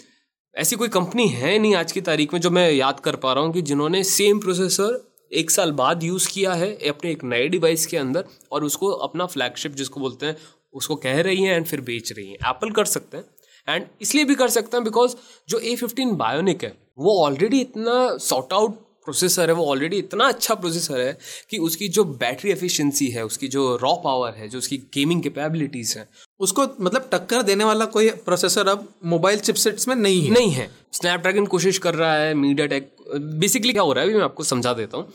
ऐसी 0.57 0.77
कोई 0.77 0.89
कंपनी 0.89 1.27
है 1.29 1.59
नहीं 1.59 1.75
आज 1.75 1.93
की 1.93 2.01
तारीख 2.01 2.33
में 2.33 2.41
जो 2.41 2.51
मैं 2.51 2.71
याद 2.73 3.01
कर 3.01 3.17
पा 3.17 3.33
रहा 3.33 3.45
हूँ 3.45 3.53
कि 3.53 3.63
जिन्होंने 3.63 4.03
सेम 4.05 4.39
प्रोसेसर 4.39 5.01
एक 5.33 5.51
साल 5.51 5.73
बाद 5.73 6.03
यूज़ 6.03 6.29
किया 6.29 6.53
है 6.53 6.73
अपने 6.89 7.11
एक 7.11 7.25
नए 7.25 7.49
डिवाइस 7.49 7.87
के 7.87 7.97
अंदर 7.97 8.25
और 8.53 8.65
उसको 8.65 8.91
अपना 9.07 9.27
फ्लैगशिप 9.27 9.73
जिसको 9.73 10.01
बोलते 10.01 10.27
हैं, 10.27 10.37
उसको 10.73 10.97
कह 10.97 11.21
रही 11.23 11.43
हैं 11.43 11.57
एंड 11.57 11.67
फिर 11.67 11.81
बेच 11.81 12.13
रही 12.13 12.27
हैं। 12.29 12.37
एप्पल 12.51 12.71
कर 12.71 12.85
सकते 12.85 13.17
हैं 13.17 13.75
एंड 13.75 13.87
इसलिए 14.03 14.25
भी 14.25 14.35
कर 14.35 14.49
सकते 14.49 14.77
हैं 14.77 14.85
बिकॉज़ 14.85 15.17
जो 15.49 15.59
ए 15.59 15.75
फिफ्टीन 15.77 16.15
बायोनिक 16.17 16.65
है, 16.65 16.73
वो 16.99 17.19
ऑलरेडी 17.25 17.61
इतना 17.61 18.17
सॉर्ट 18.19 18.53
आउट 18.53 18.79
प्रोसेसर 19.05 19.49
है 19.49 19.55
वो 19.55 19.65
ऑलरेडी 19.67 19.97
इतना 19.97 20.29
अच्छा 20.29 20.55
प्रोसेसर 20.55 21.01
है 21.01 21.17
कि 21.51 21.59
उसकी 21.59 21.89
जो 21.89 22.05
बैटरी 22.21 22.51
एफिशिएंसी 22.51 23.07
है 23.09 23.25
उसकी 23.25 23.49
जो 23.49 23.65
रॉ 23.83 23.95
पावर 24.05 24.35
है 24.37 24.49
जो 24.49 24.59
उसकी 24.59 24.77
गेमिंग 24.95 25.23
कैपेबिलिटीज 25.23 25.95
है 25.99 26.09
उसको 26.41 26.63
मतलब 26.81 27.09
टक्कर 27.13 27.43
देने 27.43 27.65
वाला 27.65 27.85
कोई 27.87 28.11
प्रोसेसर 28.27 28.69
अब 28.69 28.89
मोबाइल 29.05 29.39
चिपसेट्स 29.41 29.89
में 29.89 29.95
नहीं 29.97 30.23
है। 30.23 30.31
नहीं 30.31 30.51
है। 30.51 30.71
स्नैपड्रैगन 30.93 31.47
कोशिश 31.47 31.79
कर 31.79 31.95
रहा 31.95 32.15
है 32.15 32.35
मीडिया 32.35 32.67
टेक 32.67 32.91
बेसिकली 33.15 33.73
क्या 33.73 33.83
हो 33.83 33.93
रहा 33.93 34.05
है 34.05 34.11
अभी 34.11 34.19
मैं 34.19 34.25
आपको 34.25 34.45
समझा 34.45 34.73
देता 34.73 34.97
हूँ। 34.97 35.13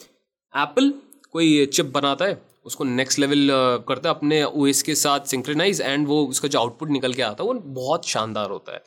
एप्पल 0.54 0.94
कोई 1.32 1.66
चिप 1.66 1.92
बनाता 1.94 2.26
है 2.26 2.42
उसको 2.66 2.84
नेक्स्ट 2.84 3.20
लेवल 3.20 3.48
करता 3.88 4.10
है 4.10 4.16
अपने 4.16 4.44
ओएस 4.44 4.82
के 4.82 4.96
साथ 4.96 5.26
सिंक्रोनाइज 5.28 5.82
एंड 5.82 6.08
वो 6.08 6.26
उसका 6.26 6.48
जो 6.48 6.60
आउटपुट 6.60 6.90
निकल 6.90 7.14
के 7.14 7.22
आता 7.22 7.44
है 7.44 7.48
वो 7.48 7.54
बहुत 7.76 8.08
शानदार 8.08 8.50
होता 8.50 8.74
है। 8.74 8.82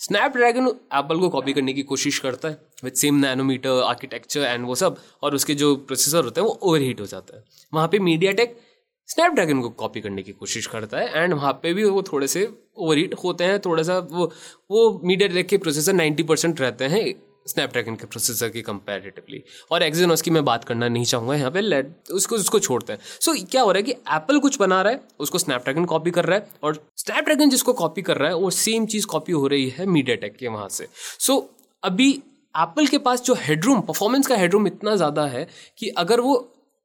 स्नैपड्रैगन 0.00 0.66
एप्पल 0.66 1.18
को 1.20 1.28
कॉपी 1.28 1.52
करने 1.52 1.72
की 1.72 1.82
कोशिश 1.82 2.18
करता 2.18 2.48
है 2.48 2.58
with 2.84 2.92
same 2.94 3.14
nanometer 3.20 3.82
architecture 3.84 4.40
and 4.40 4.66
वो 4.66 4.74
सब, 4.74 4.96
और 5.22 5.34
उसके 5.34 5.54
जो 5.54 5.74
प्रोसेसर 5.76 6.24
होते 6.24 6.40
हैं 6.40 6.48
वो 6.48 6.58
ओवर 6.62 6.80
हीट 6.80 7.00
हो 7.00 7.06
जाता 7.06 7.36
है। 7.36 7.44
वहाँ 7.72 7.88
पे 7.88 7.98
मीडिया 8.00 8.32
टेक 8.32 8.56
स्नैपड्रैगन 9.08 9.60
को 9.60 9.68
कॉपी 9.76 10.00
करने 10.00 10.22
की 10.22 10.32
कोशिश 10.34 10.66
करता 10.66 10.98
है 10.98 11.22
एंड 11.22 11.34
वहाँ 11.34 11.52
पे 11.62 11.72
भी 11.74 11.84
वो 11.86 12.02
थोड़े 12.02 12.26
से 12.28 12.48
ओवर 12.76 12.96
हीट 12.96 13.14
होते 13.24 13.44
हैं, 13.44 13.58
थोड़ा 13.60 13.82
सा 13.82 13.98
वो 14.00 14.30
वो 14.70 15.00
मीडिया 15.04 15.28
टेक 15.28 15.48
के 15.48 15.58
प्रोसेसर 15.58 15.92
नाइन्टी 15.92 16.22
परसेंट 16.22 16.60
रहते 16.60 16.84
हैं। 16.86 17.04
स्नैपड्रैगन 17.48 17.94
के 17.94 18.06
प्रोसेसर 18.06 18.48
की 18.48 18.62
कंपैरेटिवली 18.62 19.42
और 19.70 19.82
एक्जीनोस 19.82 20.22
की 20.22 20.30
मैं 20.30 20.44
बात 20.44 20.64
करना 20.64 20.88
नहीं 20.88 21.04
चाहूँगा 21.04 21.34
यहाँ 21.34 21.50
पे 21.50 21.60
लेट 21.60 21.94
उसको 22.10 22.36
उसको 22.36 22.58
छोड़ते 22.58 22.92
हैं. 22.92 23.00
सो 23.20 23.34
so, 23.34 23.50
क्या 23.50 23.62
हो 23.62 23.72
रहा 23.72 23.78
है 23.78 23.82
कि 23.82 23.92
एप्पल 23.92 24.38
कुछ 24.38 24.58
बना 24.60 24.82
रहा 24.82 24.92
है 24.92 25.00
उसको 25.20 25.38
स्नैपड्रैगन 25.38 25.84
कॉपी 25.84 26.10
कर 26.10 26.24
रहा 26.24 26.38
है 26.38 26.48
और 26.62 26.82
स्नैपड्रैगन 26.96 27.50
जिसको 27.50 27.72
कॉपी 27.72 28.02
कर 28.02 28.16
रहा 28.16 28.28
है 28.28 28.36
वो 28.36 28.50
सेम 28.50 28.86
चीज़ 28.86 29.06
कॉपी 29.06 29.32
हो 29.32 29.46
रही 29.46 29.68
है 29.68 29.86
मीडिया 29.86 30.16
टेक 30.16 30.36
के 30.36 30.48
वहाँ 30.48 30.68
से. 30.68 30.88
सो 31.18 31.32
so, 31.32 31.66
अभी 31.82 32.10
एप्पल 32.54 32.86
के 32.86 32.98
पास 32.98 33.22
जो 33.22 33.34
हेडरूम 33.34 33.80
परफॉर्मेंस 33.80 34.26
का 34.26 34.36
हेडरूम 34.36 34.66
इतना 34.66 34.96
ज़्यादा 34.96 35.26
है 35.26 35.46
कि 35.78 35.88
अगर 35.98 36.20
वो 36.20 36.36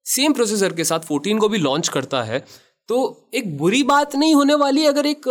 सेम 0.06 0.34
प्रोसेसर 0.34 0.74
के 0.74 0.84
साथ 0.84 1.00
14 1.00 1.40
को 1.40 1.50
भी 1.50 1.58
लॉन्च 1.58 1.88
करता 1.88 2.22
है 2.24 2.44
तो 2.90 2.96
एक 3.34 3.58
बुरी 3.58 3.82
बात 3.84 4.16
नहीं 4.16 4.34
होने 4.36 4.56
वाली 4.56 4.86
अगर 4.86 5.06
एक 5.06 5.22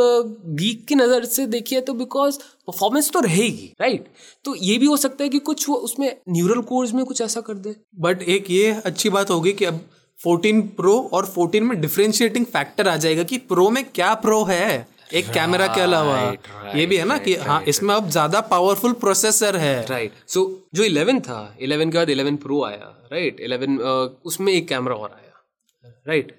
गीक 0.61 0.85
की 0.87 0.95
नज़र 0.95 1.25
से 1.25 1.47
देखिए 1.47 1.81
तो 1.81 1.95
बिकॉज़ 1.95 2.39
परफॉर्मेंस 2.67 3.11
तो 3.11 3.21
रहेगी 3.21 3.73
राइट 3.81 4.07
तो 4.45 4.55
ये 4.55 4.79
भी 4.79 4.87
हो 4.87 4.97
सकता 4.97 5.25
है 5.25 5.31
कि 5.31 5.39
कुछ 5.41 5.69
वो 5.69 5.75
उसमें 5.89 6.15
न्यूरल 6.29 6.61
कोर्स 6.63 6.93
में 6.93 7.05
कुछ 7.05 7.21
ऐसा 7.21 7.41
कर 7.41 7.55
दे। 7.57 7.75
बट 7.99 8.23
एक 8.23 8.51
ये 8.51 8.73
अच्छी 8.85 9.11
बात 9.11 9.31
होगी 9.31 9.53
कि 9.53 9.65
अब 9.65 9.81
14 10.21 10.63
प्रो 10.77 10.97
और 11.13 11.27
14 11.29 11.63
में 11.63 11.81
डिफ्रेंशिएटिंग 11.81 12.47
फैक्टर 12.47 12.89
आ 12.89 12.97
जाएगा 12.97 13.23
कि 13.23 13.39
प्रो 13.51 13.69
में 13.71 13.85
क्या 13.85 14.15
प्रो 14.17 14.43
है 14.45 14.87
एक 15.13 15.31
कैमरा 15.31 15.67
के 15.67 15.81
अलावा। 15.81 16.19
Right, 16.21 16.77
ये 16.77 16.87
भी 16.87 16.97
है 16.97 17.05
ना 17.05 17.17
कि 17.19 17.35
हाँ 17.37 17.63
इसमें 17.69 17.95
अब 17.95 18.09
ज़्यादा 18.11 18.41
पावरफुल 18.51 18.93
प्रोसेसर 19.01 19.57
है। 19.57 19.75
राइट 19.87 20.13
सो 20.27 20.41
so, 20.41 20.51
जो 20.75 20.85
11 20.85 21.21
था 21.21 21.41
11 21.63 21.93
के 21.93 21.99
बाद 21.99 22.11
11 22.11 22.37
प्रो 22.43 22.63
आया 22.65 22.95
राइट 23.13 23.41
11 23.49 23.79
उसमें 24.25 24.53
एक 24.53 24.69
कैमरा 24.69 24.95
और 24.95 25.11
आया 25.11 25.93
राइट 26.09 26.39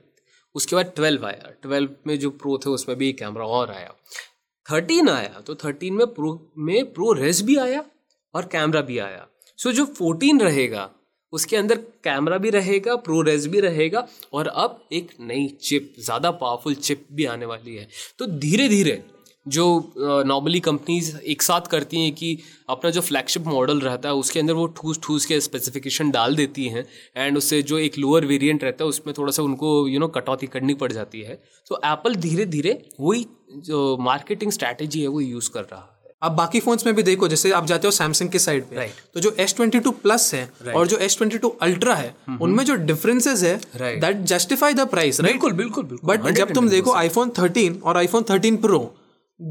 उसके 0.56 0.76
बाद 0.76 0.94
12 0.98 1.26
आया। 1.26 1.52
12 1.64 1.90
में 2.08 2.18
जो 2.20 2.30
प्रो 2.32 2.58
थे, 2.58 2.70
उसमें 2.70 2.98
भी 2.98 3.12
कैमरा 3.14 3.46
और 3.48 3.72
आया। 3.72 3.94
13 4.66 5.10
आया 5.10 5.42
तो 5.42 5.54
13 5.56 5.92
में 5.92 6.06
प्रो 6.08 6.40
में 6.58 6.94
प्रो 6.94 7.12
रेस 7.14 7.42
भी 7.42 7.56
आया 7.58 7.84
और 8.34 8.46
कैमरा 8.46 8.82
भी 8.82 8.98
आया। 9.00 9.28
सो 9.60 9.72
जो 9.72 9.86
14 9.94 10.42
रहेगा, 10.42 10.90
उसके 11.34 11.56
अंदर 11.58 11.78
कैमरा 12.04 12.38
भी 12.38 12.50
रहेगा 12.50 12.96
प्रो 12.98 13.22
रेस 13.22 13.48
भी 13.48 13.60
रहेगा 13.60 14.08
और 14.34 14.48
अब 14.48 14.80
एक 14.94 15.12
नई 15.22 15.48
चिप 15.62 15.94
ज़्यादा 16.00 16.32
पावरफुल 16.34 16.76
चिप 16.76 17.06
भी 17.12 17.26
आने 17.26 17.46
वाली 17.46 17.76
है। 17.76 17.88
तो 18.20 18.26
धीरे 18.28 18.68
धीरे 18.70 19.02
जो 19.46 19.94
नॉर्मली 20.26 20.60
कंपनीज़ 20.60 21.16
एक 21.18 21.42
साथ 21.42 21.68
करती 21.68 22.04
हैं 22.04 22.12
कि 22.14 22.38
अपना 22.70 22.92
जो 22.92 23.02
फ्लैगशिप 23.02 23.48
मॉडल 23.48 23.80
रहता 23.80 24.10
है 24.10 24.16
उसके 24.16 24.40
अंदर 24.40 24.54
वो 24.54 24.66
ठूस 24.78 25.00
ठूस 25.04 25.26
के 25.26 25.40
स्पेसिफिकेशन 25.42 26.12
डाल 26.12 26.36
देती 26.36 26.68
हैं 26.68 26.86
एंड 27.18 27.38
उससे 27.38 27.62
जो 27.62 27.80
एक 27.80 27.98
लोअर 27.98 28.26
वेरिएंट 28.26 28.64
रहता 28.64 28.84
है 28.84 28.90
उसमें 28.90 29.14
थोड़ा 29.18 29.32
सा 29.32 29.44
उनको 29.44 29.78
यू 29.88 29.94
you 29.94 30.00
नो 30.00 30.06
know, 30.06 30.16
कटौती 30.18 30.48
करनी 30.48 30.74
पड़ 30.74 30.92
जाती 30.92 31.22
है 31.22 31.42
तो 31.68 31.82
एप्पल 31.86 32.16
धीरे 32.18 32.46
धीरे 32.46 32.82
वही 33.00 33.26
जो 33.66 33.98
मार्केटिंग 34.02 34.52
स्ट्रैटेजी 34.52 35.02
है 35.02 35.08
वो 35.08 35.20
यूज़ 35.22 35.50
कर 35.52 35.62
रहा 35.62 35.80
है 35.80 35.92
आप 36.22 36.32
बाकी 36.32 36.60
फोन्स 36.60 36.86
में 36.86 36.94
भी 36.96 37.04
देखो 37.04 37.28
जैसे 37.28 37.52
आप 37.52 37.66
जाते 37.66 37.88
हो 37.88 37.92
सैमसंग 37.92 38.30
के 38.30 38.40
साइड 38.40 38.64
पे 38.66 38.76
Right. 38.76 39.00
तो 39.14 39.20
जो 39.20 39.32
एस 39.40 39.56
ट्वेंटी 39.56 39.80
टू 39.80 39.92
प्लस 40.04 40.34
है 40.34 40.46
right. 40.48 40.76
और 40.76 40.88
जो 40.88 40.98
एस 40.98 41.18
ट्वेंटी 41.18 41.38
टू 41.38 41.50
अल्ट्रा 41.62 41.96
है 41.96 42.10
mm-hmm. 42.10 42.42
उनमें 42.42 42.64
जो 42.66 42.76
डिफरेंसेस 42.86 43.44
है 43.44 43.56
that 44.00 44.24
justify 44.26 44.74
the 44.74 44.88
price 44.88 45.22
right 45.22 45.34
बिल्कुल 45.34 45.54
बिल्कुल 45.54 46.00
बट 46.06 46.34
जब 46.36 46.54
तुम 46.54 46.70
देखो 46.70 46.94
आईफोन 46.94 47.32
13 47.40 47.82
और 47.82 47.98
आईफोन 47.98 48.24
13 48.32 48.62
प्रो 48.62 48.80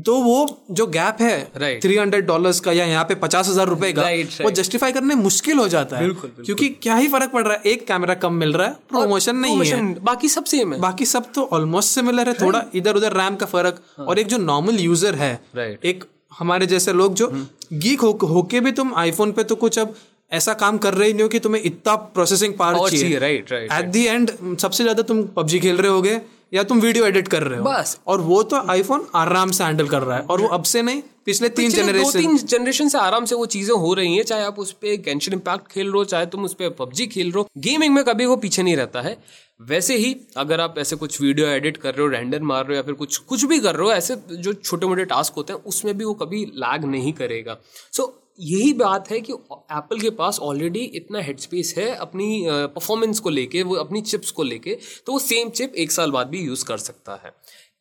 तो 0.05 0.15
वो 0.23 0.65
जो 0.71 0.87
गैप 0.89 1.17
है 1.21 1.37
Right. 1.53 1.83
थ्री 1.83 1.97
हंड्रेड 1.97 2.27
डॉलर 2.27 2.53
का 2.65 2.73
या 2.73 2.85
यहाँ 2.85 3.05
पे 3.05 3.15
पचास 3.15 3.49
हज़ार 3.49 3.69
रुपए 3.69 3.93
का 3.93 4.03
Right, 4.03 4.41
वो 4.43 4.51
जस्टिफाई 4.51 4.93
करने 4.93 5.15
मुश्किल 5.15 5.59
हो 5.59 5.67
जाता 5.69 5.97
है। 5.97 6.03
बिल्कुल, 6.03 6.23
बिल्कुल। 6.23 6.45
क्योंकि 6.45 6.69
क्या 6.83 6.95
ही 6.97 7.09
फ़र्क 7.09 7.31
पड़ 7.31 7.43
रहा 7.43 7.55
है? 7.55 7.73
एक 7.73 7.87
कैमरा 7.87 8.15
कम 8.15 8.35
मिल 8.35 8.53
रहा 8.53 8.67
है 8.67 8.75
प्रमोशन 8.91 9.37
नहीं 9.37 9.65
है। 9.65 9.83
बाकी 10.03 10.29
सब 10.29 10.45
सेम 10.45 10.73
है। 10.73 10.81
बाकी 10.81 11.07
सब 11.07 11.33
तो 11.35 11.49
ऑलमोस्ट 11.53 11.95
सिमिलर 11.95 12.29
है 12.29 12.35
थोड़ा 12.35 12.65
इधर 12.75 12.97
उधर 12.97 13.17
रैम 13.17 13.37
का 13.37 13.47
फ़र्क। 13.47 13.83
हाँ. 13.99 14.07
और 14.07 14.19
एक 14.19 14.27
जो 14.27 14.39
नॉर्मल 14.39 14.81
यूज़र 14.81 15.15
है 15.15 15.35
Right. 15.57 15.85
एक 15.85 16.05
हमारे 16.39 16.67
जैसे 16.67 16.93
लोग 16.93 17.15
जो 17.15 17.31
गीक 17.75 18.01
हो 18.01 18.13
होके 18.29 18.61
भी 18.61 18.73
तुम 18.73 18.95
आईफोन 18.97 19.33
पे 19.33 19.45
तो 19.45 19.57
कुछ 19.57 19.79
अब 19.79 19.95
ऐसा 20.33 20.53
काम 20.55 20.79
कर 20.79 20.95
रहे 20.95 21.13
नहीं 21.13 21.23
हो 21.23 21.29
कि 21.29 21.39
तुम्हें 21.39 21.63
इतना 21.63 21.95
प्रोसेसिंग 22.15 22.55
पावर 22.59 22.91
चाहिए 22.91 23.19
right, 23.21 23.51
right, 23.53 23.73
at 23.79 23.91
the 23.93 24.05
end 24.07 24.31
सबसे 24.59 24.83
ज़्यादा 24.83 25.03
तुम 25.03 25.23
पबजी 25.37 25.61
खेल 25.61 25.77
रहे 25.77 25.91
होगे 25.93 26.21
या 26.53 26.63
तुम 26.63 26.81
वीडियो 26.81 27.07
एडिट 27.07 27.29
कर 27.29 27.43
रहे 27.43 27.59
हो? 27.59 27.65
बस। 27.65 27.99
और 28.07 28.21
वो 28.21 28.43
तो 28.43 28.57
आईफोन 28.71 29.07
आराम 29.15 29.51
से 29.51 29.65
हैंडल 29.65 29.89
कर 29.89 30.03
रहा 30.03 30.17
है। 30.17 30.23
और 30.23 30.41
वो 30.41 30.49
अब 30.49 30.63
से 30.65 30.83
नहीं 30.83 31.03
पिछले 31.27 31.49
तीन 31.51 31.71
जनरेशन 31.71 32.21
तीन 32.21 32.37
जनरेशन 32.39 32.89
से 32.89 32.99
आराम 32.99 33.25
से 33.25 33.35
वो 33.35 33.47
चीज़ें 33.47 33.75
हो 33.77 33.93
रही 33.95 34.17
हैं 34.17 34.23
चाहे 34.25 34.45
आप 34.45 34.59
उस 34.59 34.73
पर 34.75 34.97
गेंशन 35.05 35.33
इम्पैक्ट 35.33 35.71
खेल 35.73 35.87
रहे 35.87 35.97
हो 35.97 36.05
चाहे 36.05 36.27
तुम 36.27 36.45
उस 36.45 36.55
पर 36.55 36.71
पबजी 36.79 37.07
खेल 37.07 37.27
रहे 37.27 37.41
हो। 37.41 37.49
गेमिंग 37.59 37.95
में 37.95 38.03
कभी 38.05 38.27
वो 38.27 38.37
पीछे 38.37 38.63
नहीं 38.63 38.77
रहता 38.77 39.01
है। 39.01 39.17
वैसे 39.61 39.97
ही 39.97 40.17
अगर 40.37 40.61
आप 40.61 40.79
ऐसे 40.79 40.97
कुछ 40.97 41.21
वीडियो 41.21 41.47
एडिट 41.49 41.77
कर 41.77 41.95
रहे 41.95 42.03
हो 42.03 42.09
रेंडर 42.09 42.43
मार 42.43 42.65
रहे 42.65 42.77
हो 42.77 42.77
या 42.77 42.83
फिर 42.83 42.95
कुछ 42.95 43.17
कुछ 43.19 43.45
भी 43.45 43.59
कर 43.59 43.75
रहे 43.75 43.87
हो 43.87 43.93
ऐसे 43.93 44.17
जो 44.33 44.53
छोटे 44.53 44.87
मोटे 44.87 45.05
टास्क 45.05 45.35
होते 45.37 45.53
हैं 45.53 45.61
उसमें 45.65 45.97
भी 45.99 46.05
वो 46.05 46.15
कभी 46.15 46.45
लैग 46.57 46.85
नहीं 46.85 47.13
करेगा। 47.13 47.57
सो 47.93 48.07
यही 48.39 48.73
बात 48.73 49.11
है 49.11 49.21
कि 49.21 49.33
एप्पल 49.33 50.01
के 50.01 50.11
पास 50.11 50.39
ऑलरेडी 50.41 50.81
इतना 50.97 51.21
हेड 51.21 51.39
स्पेस 51.39 51.75
है 51.79 51.89
अपनी 51.97 52.45
परफॉर्मेंस 52.47 53.21
को 53.21 53.31
लेके, 53.31 53.63
वो 53.63 53.75
अपनी 53.77 54.01
चिप्स 54.03 54.31
को 54.31 54.43
लेके 54.43 54.79
तो 55.07 55.13
वो 55.13 55.19
सेम 55.19 55.51
चिप 55.51 55.75
एक 55.75 55.93
साल 55.93 56.11
बाद 56.11 56.29
भी 56.29 56.41
यूज़ 56.41 56.65
कर 56.65 56.79
सकता 56.79 57.21
है। 57.25 57.33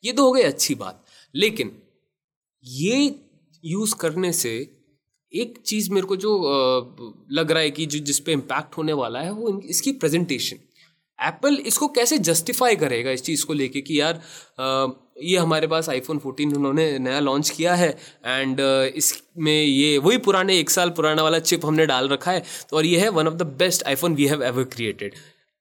ये 0.03 0.13
तो 0.13 0.25
हो 0.25 0.31
गई 0.31 0.41
अच्छी 0.41 0.75
बात। 0.75 1.03
लेकिन 1.35 1.71
ये 2.63 3.15
यूज़ 3.63 3.95
करने 3.95 4.31
से 4.33 4.51
एक 5.33 5.57
चीज़ 5.65 5.91
मेरे 5.91 6.07
को 6.07 6.15
जो 6.15 6.31
लग 7.31 7.51
रहा 7.51 7.61
है 7.63 7.71
कि 7.71 7.85
जो, 7.85 7.99
जिस 7.99 8.19
पे 8.19 8.31
इम्पैक्ट 8.31 8.77
होने 8.77 8.93
वाला 8.93 9.19
है, 9.19 9.31
वो 9.31 9.59
इसकी 9.65 9.91
प्रेजेंटेशन 9.93 10.57
एप्पल 11.19 11.57
इसको 11.65 11.87
कैसे 11.87 12.17
जस्टिफाई 12.19 12.75
करेगा 12.75 13.11
इस 13.11 13.23
चीज़ 13.23 13.45
को 13.45 13.53
लेके 13.53 13.81
कि 13.81 13.99
यार 13.99 14.21
ये 15.21 15.37
हमारे 15.37 15.67
पास 15.67 15.89
आईफोन 15.89 16.19
14 16.19 16.55
उन्होंने 16.55 16.85
नया 16.99 17.19
लॉन्च 17.19 17.49
किया 17.49 17.75
है 17.75 17.89
एंड 18.25 18.59
इसमें 18.95 19.63
ये 19.63 19.97
वही 19.97 20.17
पुराने 20.17 20.59
एक 20.59 20.69
साल 20.69 20.89
पुराना 20.89 21.23
वाला 21.23 21.39
चिप 21.39 21.65
हमने 21.65 21.85
डाल 21.85 22.07
रखा 22.07 22.31
है 22.31 22.43
तो 22.69 22.77
और 22.77 22.85
ये 22.85 22.99
है 22.99 23.09
one 23.09 23.27
of 23.27 23.33
the 23.33 23.47
best 23.59 23.83
iPhone 23.87 24.15
we 24.15 24.25
have 24.27 24.43
ever 24.43 24.63
created 24.63 25.13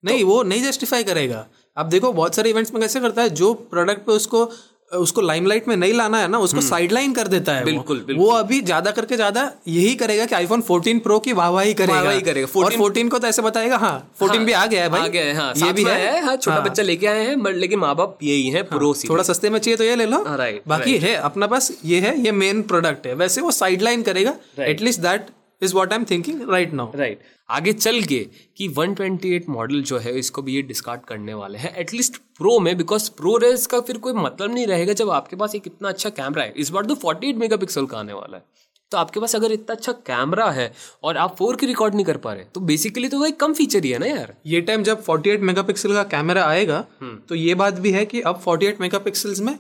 नहीं 0.05 0.25
वो 0.25 0.43
नहीं 0.43 0.62
जस्टिफाई 0.62 1.05
करेगा। 1.05 1.47
आप 1.76 1.87
देखो 1.87 2.12
बहुत 2.12 2.35
सारे 2.35 2.50
इवेंट्स 2.50 2.73
में 2.75 2.81
कैसे 2.83 3.00
करता 3.00 3.23
है 3.23 3.31
जो 3.31 3.52
प्रोडक्ट 3.55 4.07
पे 4.07 4.12
उसको 4.12 4.45
उसको 4.92 5.20
लाइमलाइट 5.20 5.68
में 5.68 5.76
नहीं 5.76 5.92
लाना 5.92 6.18
है 6.18 6.28
ना 6.28 6.38
उसको 6.38 6.61
साइडलाइन 6.61 7.12
कर 7.14 7.28
देता 7.28 7.52
है 7.52 7.64
बिल्कुल, 7.64 7.99
वो। 7.99 8.04
बिल्कुल। 8.06 8.25
वो 8.25 8.32
अभी 8.32 8.61
ज़्यादा 8.61 8.90
करके 8.90 9.16
ज़्यादा 9.16 9.50
यही 9.68 9.94
करेगा 9.94 10.26
कि 10.26 10.35
आईफोन 10.35 10.62
14 10.62 11.00
प्रो 11.00 11.18
की 11.18 11.32
वाहवाही 11.32 11.75
करेगा। 11.75 11.94
वाहवाही 11.94 12.20
करेगा। 12.20 12.61
और 12.61 12.73
14 12.75 13.09
को 13.09 13.18
तो 13.18 13.26
ऐसे 13.26 13.42
बताएगा 13.42 13.76
हाँ 13.76 13.92
14 14.23 14.37
हाँ, 14.37 14.44
भी 14.44 14.52
आ 14.52 14.66
गया 14.66 14.82
है 14.82 14.88
भाई। 14.88 15.00
आ 15.00 15.06
गया 15.09 15.25
है 15.25 15.35
हाँ 15.35 15.52
ये 15.56 15.73
भी 15.73 15.85
है। 15.85 16.20
हाँ 16.25 16.37
छोटा 16.37 16.56
हाँ, 16.56 16.64
बच्चा 16.64 16.82
लेके 16.82 17.06
आए 17.06 17.25
हैं 17.26 17.42
बट 17.42 17.56
लेकिन 17.56 17.78
माँ 17.78 17.94
बाप 17.97 18.18
यही 18.23 18.49
है 18.49 18.62
प्रो 18.68 18.92
सी 18.94 19.09
थोड़ा 19.09 19.23
सस्ते 19.23 19.50
में 19.50 19.59
चाहिए 19.59 19.76
तो 19.76 19.85
ये 19.85 19.97
ले 19.97 20.06
लो। 20.06 20.25
हाँ, 20.25 20.38
बाकी 20.68 20.97
है 20.99 21.14
अपना 21.16 21.47
पास 21.47 21.73
ये 21.85 22.00
है 22.00 22.18
ये 22.20 22.32
मेन 22.35 22.62
प्रोडक्ट 22.64 23.06
है। 23.06 23.14
वैसे 23.16 23.40
वो 23.40 23.50
साइडलाइन 23.52 24.02
करेगा 24.02 24.35
at least 24.64 25.00
that 25.00 25.26
is 25.62 25.75
what 25.75 25.93
I 25.93 25.99
am 25.99 26.05
thinking 26.11 26.49
right 26.50 26.73
now 26.73 26.97
right 26.97 27.21
आगे 27.49 27.73
चल 27.73 28.02
के 28.02 28.19
कि 28.57 28.69
128 28.71 29.49
मॉडल 29.49 29.83
जो 29.83 29.99
है 29.99 30.19
इसको 30.19 30.43
भी 30.43 30.54
ये 30.54 30.63
डिस्कार्ड 30.63 31.00
करने 31.08 31.34
वाले 31.34 31.58
हैं। 31.58 31.75
एटलीस्ट 31.76 32.17
प्रो 32.39 32.58
में 32.61 32.76
बिकॉज़ 32.76 33.11
प्रो 33.11 33.37
रेस 33.39 33.67
का 33.67 33.80
फिर 33.80 33.99
कोई 33.99 34.13
मतलब 34.13 34.54
नहीं 34.54 34.67
रहेगा 34.67 34.93
जब 34.93 35.11
आपके 35.11 35.37
पास 35.37 35.54
एक 35.54 35.67
इतना 35.67 35.89
अच्छा 35.89 36.11
कैमरा 36.11 36.43
है। 36.43 36.52
इस 36.56 36.71
बार 36.71 36.87
तो 36.87 36.95
48 36.97 37.37
मेगापिक्सल 37.39 37.87
का 37.87 37.99
आने 37.99 38.13
वाला 38.13 38.37
है। 38.37 38.45
तो 38.93 38.99
आपके 38.99 39.21
पास 39.21 39.34
अगर 39.37 39.52
इतना 39.52 39.75
अच्छा 39.75 39.93
कैमरा 40.06 40.50
है 40.50 40.73
और 41.04 41.17
आप 41.17 41.34
फोर 41.39 41.56
की 41.56 41.67
रिकॉर्ड 41.67 41.95
नहीं 41.95 42.04
कर 42.04 42.17
पा 42.17 42.32
रहे 42.32 42.45
तो 42.54 42.61
बेसिकली 42.63 43.08
तो 43.08 43.19
वो 43.19 43.26
एक 43.26 43.39
कम 43.41 43.52
फीचर 43.54 43.84
ही 43.84 43.91
है 43.91 43.99
ना 43.99 44.06
यार? 44.06 44.34
ये 44.47 44.61
टाइम 44.61 44.82
जब 44.82 45.04
48 45.04 45.41
मेगापिक्सल 45.41 45.93
का 45.93 46.02
कैमरा 46.11 46.45
आएगा 46.45 46.84
तो 47.28 47.34
ये 47.34 47.54
बात 47.54 47.78
भी 47.80 47.93
है 47.93 48.04
कि 48.06 48.21
अब 48.23 48.43
48 48.45 48.80
मेगापिक्सल्स 48.80 49.41
में 49.41 49.52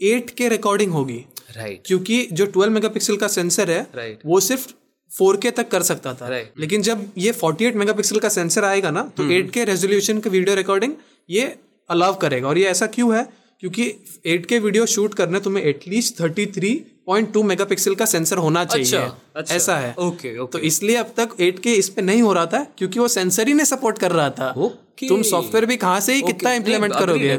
8 0.00 0.30
के 0.30 0.48
रिकॉर्डिंग 0.48 0.92
होगी। 0.92 1.24
राइट 1.56 1.82
क्योंकि 1.86 2.22
जो 2.32 2.46
12 2.48 2.70
मेगापिक्सल 2.70 3.16
का 3.16 3.28
सेंसर 3.28 3.70
है 3.70 3.86
Right. 3.88 4.26
वो 4.26 4.40
सिर्फ़ 4.40 4.72
4K 5.16 5.52
तक 5.56 5.68
कर 5.68 5.82
सकता 5.82 6.14
था। 6.14 6.28
Right. 6.30 6.60
लेकिन 6.60 6.82
जब 6.82 7.06
ये 7.18 7.32
48 7.34 7.76
मेगापिक्सल 7.76 8.18
का 8.18 8.28
सेंसर 8.28 8.64
आएगा 8.64 8.90
ना 8.90 9.02
तो 9.16 9.28
8K 9.32 9.64
रेजोल्यूशन 9.66 10.18
का 10.18 10.30
वीडियो 10.30 10.56
रिकॉर्डिंग 10.56 10.92
ये 11.28 11.54
अलाउ 11.90 12.18
करेगा। 12.18 12.48
और 12.48 12.58
ये 12.58 12.64
ऐसा 12.66 12.86
क्यों 12.86 13.16
है? 13.16 13.28
क्योंकि 13.62 13.84
8K 14.28 14.58
वीडियो 14.62 14.86
शूट 14.86 15.14
करने 15.14 15.40
तुम्हें 15.40 15.64
एटलीस्ट 15.64 16.16
33.2 16.16 17.42
मेगापिक्सल 17.44 17.94
का 17.94 18.04
सेंसर 18.06 18.38
होना 18.38 18.64
चाहिए। 18.64 18.84
अच्छा। 18.86 19.16
अच्छा, 19.36 19.54
ऐसा 19.54 19.76
है। 19.76 19.94
ओके 19.98 20.36
ओके 20.38 20.52
तो 20.52 20.64
इसलिए 20.66 20.96
अब 20.96 21.12
तक 21.16 21.36
एट 21.40 21.58
के 21.58 21.72
इस 21.74 21.88
पे 21.88 22.02
नहीं 22.02 22.22
हो 22.22 22.32
रहा 22.32 22.46
था 22.46 22.62
क्योंकि 22.78 22.98
वो 22.98 23.08
सेंसर 23.08 23.48
ही 23.48 23.54
नहीं 23.54 23.66
सपोर्ट 23.66 23.98
कर 23.98 24.12
रहा 24.12 24.30
था. 24.30 24.52
तुम 25.00 25.22
सॉफ्टवेयर 25.22 25.66
भी 25.66 25.76
कहाँ 25.76 26.00
से 26.00 26.14
ही 26.14 26.22
कितना 26.22 26.52
इम्प्लीमेंट 26.54 26.94
करोगे? 26.94 27.36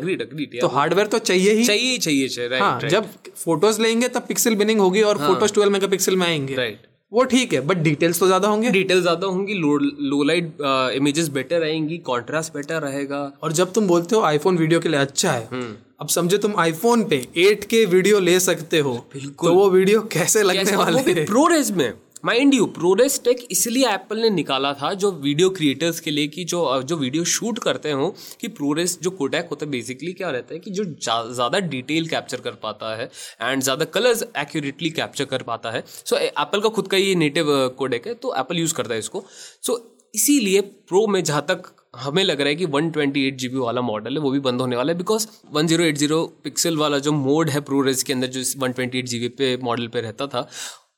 तो 0.59 0.67
हार्डवेयर 0.67 1.07
तो 1.07 1.19
चाहिए 1.19 1.53
ही। 1.53 1.65
चाहिए 1.65 1.97
चाहिए 1.97 2.27
चाहिए 2.27 2.59
हाँ 2.59 2.79
राइट 2.79 2.91
जब 2.91 3.09
फ़ोटोज़ 3.35 3.81
लेंगे 3.81 4.07
तब 4.07 4.25
पिक्सल 4.27 4.55
बिनिंग 4.55 4.79
होगी 4.79 5.01
और 5.01 5.17
फ़ोटोज़ 5.17 5.53
12 5.53 5.71
मेगापिक्सल 5.71 6.15
में 6.15 6.27
आएँगे। 6.27 6.55
राइट 6.55 6.85
वो 7.11 7.23
ठीक 7.25 7.53
है 7.53 7.59
बट 7.61 7.77
डिटेल्स 7.79 8.19
तो 8.19 8.25
ज़्यादा 8.27 8.47
होंगे। 8.47 8.69
डिटेल्स 8.71 9.01
ज़्यादा 9.01 9.27
होंगी 9.27 9.53
लो 9.53 10.23
लाइट 10.23 10.57
इमेजेस 10.95 11.27
बेटर 11.29 11.63
आएँगी 11.63 11.97
कॉन्ट्रास्ट 12.07 12.53
बेटर 12.53 12.81
रहेगा। 12.81 13.21
और 13.43 13.51
जब 13.53 13.71
तुम 13.73 13.87
बोलते 13.87 14.15
हो 14.15 14.21
आईफोन 14.23 14.57
वीडियो 14.57 14.79
के 14.79 14.89
लिए 14.89 14.99
अच्छा 14.99 15.31
है 15.31 15.47
हम्म। 15.51 15.75
अब 16.01 16.07
समझे 16.09 16.37
तुम 16.37 16.55
आईफोन 16.59 17.03
पे 17.03 17.25
एट 17.39 17.63
के 17.65 17.85
वीडियो 17.87 18.19
ले 18.19 18.39
सकते 18.39 18.79
हो 18.79 18.95
तो 19.15 19.53
वो 19.53 19.69
वीडियो 19.69 20.01
कैसे 20.11 20.43
लगने 20.43 20.75
वाले? 20.75 21.13
प्रो 21.25 21.45
रेज 21.47 21.71
में। 21.71 21.91
माइंड 22.25 22.53
यू 22.53 22.65
प्रोरेस 22.65 23.19
टेक 23.25 23.47
इसलिए 23.51 23.87
एप्पल 23.89 24.17
ने 24.17 24.29
निकाला 24.29 24.73
था 24.73 24.93
जो 24.93 25.11
वीडियो 25.11 25.49
क्रिएटर्स 25.49 25.99
के 25.99 26.11
लिए 26.11 26.27
कि 26.27 26.43
जो 26.43 26.81
जो 26.81 26.95
वीडियो 26.97 27.23
शूट 27.23 27.59
करते 27.59 27.91
हो 27.91 28.07
कि 28.41 28.47
प्रोरेस 28.47 28.97
जो 29.01 29.09
कोडैक 29.09 29.47
होता 29.49 29.65
है 29.65 29.71
बेसिकली 29.71 30.13
क्या 30.13 30.29
रहता 30.29 30.53
है 30.53 30.59
कि 30.59 30.71
जो 30.71 30.83
जा- 30.83 31.31
ज़्यादा 31.33 31.59
डिटेल 31.59 32.07
कैप्चर 32.07 32.41
कर 32.41 32.51
पाता 32.63 32.95
है 32.95 33.09
एंड 33.41 33.61
ज़्यादा 33.63 33.85
कलर्स 33.85 34.23
एक्यूरेटली 34.37 34.89
कैप्चर 34.89 35.25
कर 35.25 35.43
पाता 35.43 35.71
है। 35.71 35.83
सो 35.87 36.15
so, 36.15 36.21
एप्पल 36.21 36.61
का 36.61 36.69
खुद 36.69 36.87
का 36.87 36.97
ये 36.97 37.15
नेटिव 37.15 37.45
कोडेक 37.77 38.07
है 38.07 38.13
तो 38.13 38.35
एप्पल 38.35 38.57
यूज़ 38.57 38.73
करता 38.73 38.93
है 38.93 38.99
इसको। 38.99 39.23
सो 39.63 39.73
so, 39.73 39.79
इसीलिए 40.15 40.61
प्रो 40.61 41.05
में 41.07 41.23
जहाँ 41.23 41.45
तक 41.49 41.73
हमें 41.95 42.23
लग 42.23 42.39
रहा 42.41 42.49
है 42.49 42.55
कि 42.55 42.65
128 42.65 43.35
जीबी 43.37 43.57
वाला 43.57 43.81
मॉडल 43.81 44.13
है 44.13 44.19
वो 44.19 44.31
भी 44.31 44.39
बंद 44.39 44.61
होने 44.61 44.75
वाला 44.75 44.91
है 44.91 44.97
बिकॉज़ 44.97 45.27
1080 45.55 46.25
पिक्सल 46.43 46.77
वाला 46.77 46.99
जो 46.99 47.11
मोड 47.11 47.49
है 47.49 47.59
प्रो 47.59 47.77
प्रोरेस 47.77 48.03
के 48.03 48.13
अंदर 48.13 48.27
जो 48.27 48.43
128 48.43 49.05
जीबी 49.05 49.27
पे 49.37 49.55
मॉडल 49.63 49.87
पे 49.87 50.01
रहता 50.01 50.27
था 50.27 50.47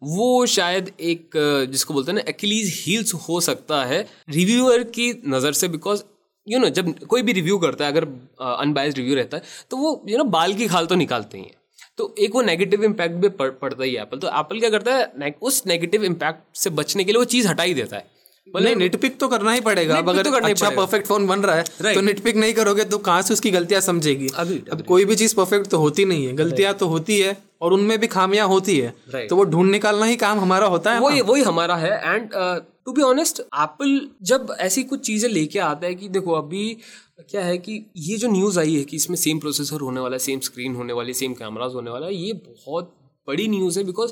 वो 0.02 0.46
शायद 0.46 0.92
एक 1.02 1.32
जिसको 1.72 1.94
बोलते 1.94 2.12
हैं 2.12 2.16
ना 2.16 2.24
एक्लीज 2.30 2.74
हील्स 2.78 3.14
हो 3.28 3.40
सकता 3.42 3.84
है 3.86 4.02
रिव्यूअर 4.30 4.84
की 4.96 5.12
नज़र 5.28 5.54
से 5.54 5.68
बिकॉज़ 5.68 6.04
यू 6.48 6.60
नो 6.60 6.70
जब 6.72 6.94
कोई 7.00 7.22
भी 7.22 7.34
रिव्यू 7.34 7.58
करता 7.58 7.86
है 7.86 7.92
अगर 7.92 8.08
अनबायस 8.42 8.96
रिव्यू 8.96 9.16
रहता 9.16 9.38
है 9.38 9.44
तो 9.72 9.78
वो 9.78 9.90
यू 9.90 10.08
you 10.08 10.18
नो 10.18 10.24
know, 10.24 10.34
बाल 10.34 10.54
की 10.54 10.68
खाल 10.68 10.86
तो 10.86 10.96
निकालते 10.96 11.38
ही 11.38 11.44
हैं। 11.44 11.56
तो 11.98 12.14
एक 12.20 12.36
वो 12.36 12.42
नेगेटिव 12.42 12.84
इम्पैक्ट 12.84 13.16
भी 13.16 13.30
पड़, 13.30 13.50
पड़ता 13.50 13.84
ही 13.84 13.94
है 13.94 14.02
एप्पल 14.02 14.20
तो 14.20 14.28
एप्पल 14.30 14.60
क्या 14.60 14.70
करता 14.70 14.96
है 14.96 15.36
उस 15.42 15.64
नेगेटिव 15.68 16.04
इम्पैक्ट 16.04 16.58
से 16.58 16.70
बचने 16.72 17.04
के 17.04 17.12
लिए 17.12 17.20
वो 17.20 17.26
चीज़ 17.26 17.48
हटा 17.48 17.64
ही 17.64 17.74
देता 17.74 17.98
है। 17.98 18.08
नहीं 18.56 18.76
निटपिक 18.76 19.20
तो 19.20 19.28
करना 19.28 19.52
ही 19.52 19.62
पड़ेगा। 19.62 19.98
अब 19.98 20.10
अगर 20.10 20.24
तो 20.24 20.32
करना 20.32 20.50
अच्छा। 20.50 20.70
परफेक्ट 20.72 21.08
फ़ोन 21.08 21.28
बन 21.28 21.40
रहा 21.42 21.56
है 21.56 21.94
तो 21.94 22.02
निटपिक 22.02 22.36
नहीं 22.36 22.54
करोगे 22.54 22.84
तो 22.86 22.98
कहाँ 23.00 23.22
से 23.22 23.34
उसकी 23.34 23.52
गलतियाँ 23.52 23.82
समझेगी? 23.82 24.28
Agreed, 24.30 24.70
अब 24.70 24.82
कोई 24.84 25.06
भी 25.06 25.16
चीज़ 25.16 25.36
परफेक्ट 25.36 25.68
तो 25.68 25.78
होती 25.80 26.06
नहीं 26.06 26.26
है। 26.26 26.34
गलतियाँ 26.36 26.74
तो 26.74 26.88
होती 26.88 27.20
है 27.20 27.36
और 27.62 27.74
उनमें 27.74 28.00
भी 28.00 28.08
खामियाँ 28.08 28.48
होती 28.48 28.78
है। 28.80 29.28
तो 29.28 29.36
वो 29.36 29.44
ढूंढ 29.46 29.72
निकालना 29.72 30.06
ही 30.06 30.16
काम 30.18 30.40
हमारा 30.40 30.68
होता 30.68 30.94
है 30.94 31.00
वही 31.00 31.22
वही 31.24 31.44
हमारा 31.44 31.76
है। 31.76 31.92
And 32.06 32.30
to 32.86 32.92
be 32.92 33.02
honest 33.02 33.40
Apple 33.40 34.00
जब 34.24 34.56
ऐसी 34.60 34.84
कुछ 34.84 35.06
चीज़ें 35.06 35.30
लेके 35.30 35.60
आता 35.62 35.88
है 35.88 35.94
कि 35.96 36.10
देखो 36.10 36.34
अभी 36.34 36.66
क्या 37.22 37.42
है 37.42 37.58
कि 37.58 37.84
ये 37.98 38.18
जो 38.18 38.28
न्यूज़ 38.28 38.60
आई 38.60 38.76
है 38.76 38.84
कि 38.84 38.96
इसमें 38.96 39.18
सेम 39.18 39.40
प्रोसेसर 39.40 39.82
होने 39.82 40.02
वाला 40.02 40.16
है 40.16 40.20
सेम 40.20 40.40
स्क्रीन 40.40 40.76
होने 40.76 40.94
वाली 40.94 41.14
सेम 41.14 41.34
कैमराज 41.34 41.74
होने 41.74 41.92
वाला 41.92 42.06
है 42.06 42.16
ये 42.16 42.34
बहुत 42.34 42.94
बड़ी 43.28 43.48
न्यूज़ 43.48 43.80
है 43.80 43.86
बिकॉज़ 43.86 44.12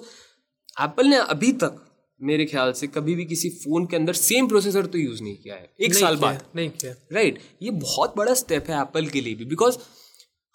एप्पल 0.81 1.07
ने 1.07 1.17
अभी 1.27 1.51
तक 1.63 1.83
मेरे 2.21 2.45
ख्याल 2.45 2.71
से 2.73 2.87
कभी 2.89 3.15
भी 3.15 3.25
किसी 3.25 3.49
फ़ोन 3.51 3.85
के 3.85 3.95
अंदर 3.95 4.13
सेम 4.15 4.47
प्रोसेसर 4.47 4.85
तो 4.85 4.97
यूज़ 4.97 5.21
नहीं 5.23 5.35
किया 5.35 5.55
है। 5.55 5.69
एक 5.81 5.93
साल 5.95 6.15
बाद। 6.17 6.41
नहीं 6.55 6.69
किया। 6.71 6.91
Right 7.13 7.33
right. 7.33 7.63
ये 7.63 7.71
बहुत 7.71 8.13
बड़ा 8.17 8.33
स्टेप 8.35 8.69
है 8.69 8.81
एप्पल 8.81 9.07
के 9.07 9.21
लिए 9.21 9.35
भी। 9.35 9.45
बिकॉज़ 9.45 9.77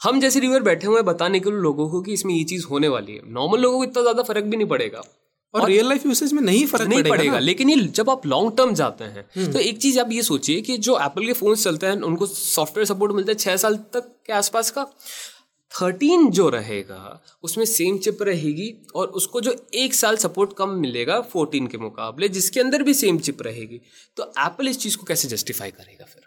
हम 0.01 0.21
जैसे 0.21 0.41
रिव्यूअर 0.41 0.63
बैठे 0.63 0.87
हुए 0.87 0.97
हैं 0.97 1.05
बताने 1.07 1.41
के 1.41 1.51
लिए 1.51 1.61
लोगों 1.61 1.89
को 1.91 2.01
कि 2.03 2.13
इसमें 2.13 2.35
ये 2.35 2.45
चीज़ 2.45 2.67
होने 2.67 2.89
वाली 2.89 3.13
है। 3.13 3.33
नॉर्मल 3.33 3.61
लोगों 3.61 3.79
को 3.79 3.85
इतना 3.85 4.03
ज़्यादा 4.03 4.23
फ़र्क 4.23 4.45
भी 4.45 4.57
नहीं 4.57 4.69
पड़ेगा। 4.69 5.03
और 5.55 5.67
रियल 5.69 5.89
लाइफ 5.89 6.07
यूसेज 6.07 6.33
में 6.33 6.41
नहीं 6.43 6.65
फ़र्क 6.67 6.89
नहीं 6.89 6.99
पड़ेगा, 6.99 7.17
पड़ेगा। 7.17 7.39
लेकिन 7.39 7.71
ये 7.71 7.77
जब 7.97 8.11
आप 8.11 8.27
लॉन्ग 8.27 8.57
टर्म 8.57 8.73
जाते 8.75 9.05
हैं 9.07 9.53
तो 9.53 9.59
एक 9.61 9.79
चीज़ 9.79 9.99
आप 10.01 10.13
ये 10.13 10.23
सोचिए 10.25 10.61
कि 10.61 10.77
जो 10.79 10.99
एप्पल 11.01 11.27
के 11.27 11.33
फ़ोन 11.33 11.57
चलते 11.57 11.87
हैं 11.87 12.01
उनको 12.03 12.27
सॉफ्टवेयर 12.27 12.87
सपोर्ट 12.87 13.13
मिलता 13.13 13.33
है 13.33 13.37
छह 13.37 13.57
साल 13.57 13.77
तक 13.95 14.09
के 14.27 14.33
आसपास 14.33 14.71
का। 14.71 14.87
थर्टीन 15.73 16.31
जो 16.31 16.49
रहेगा, 16.49 17.23
उसमें 17.43 17.65
सेम 17.65 17.99
चिप 17.99 18.23
रहेगी 18.23 18.73
और 18.95 19.09
उसको 19.11 19.41
जो 19.41 19.55
एक 19.75 19.95
साल 19.95 20.17
सपोर्ट 20.17 20.53
कम 20.59 20.71
मिलेगा 20.71 21.21
फोर्टीन 21.23 21.67
के 21.67 21.79
मुकाबले, 21.79 22.29
जिसके 22.29 22.61
अंदर 22.61 22.83
भी 22.83 22.95
सेम 22.95 23.19
चिप 23.19 23.43
रहेगी। 23.43 23.81
तो 24.17 24.33
एप्पल 24.39 24.69
इस 24.69 24.79
चीज़ 24.79 24.97
को 24.97 25.07
कैसे 25.07 25.29
जस्टिफाई 25.29 25.71
करेगा 25.71 26.05
फिर? 26.05 26.23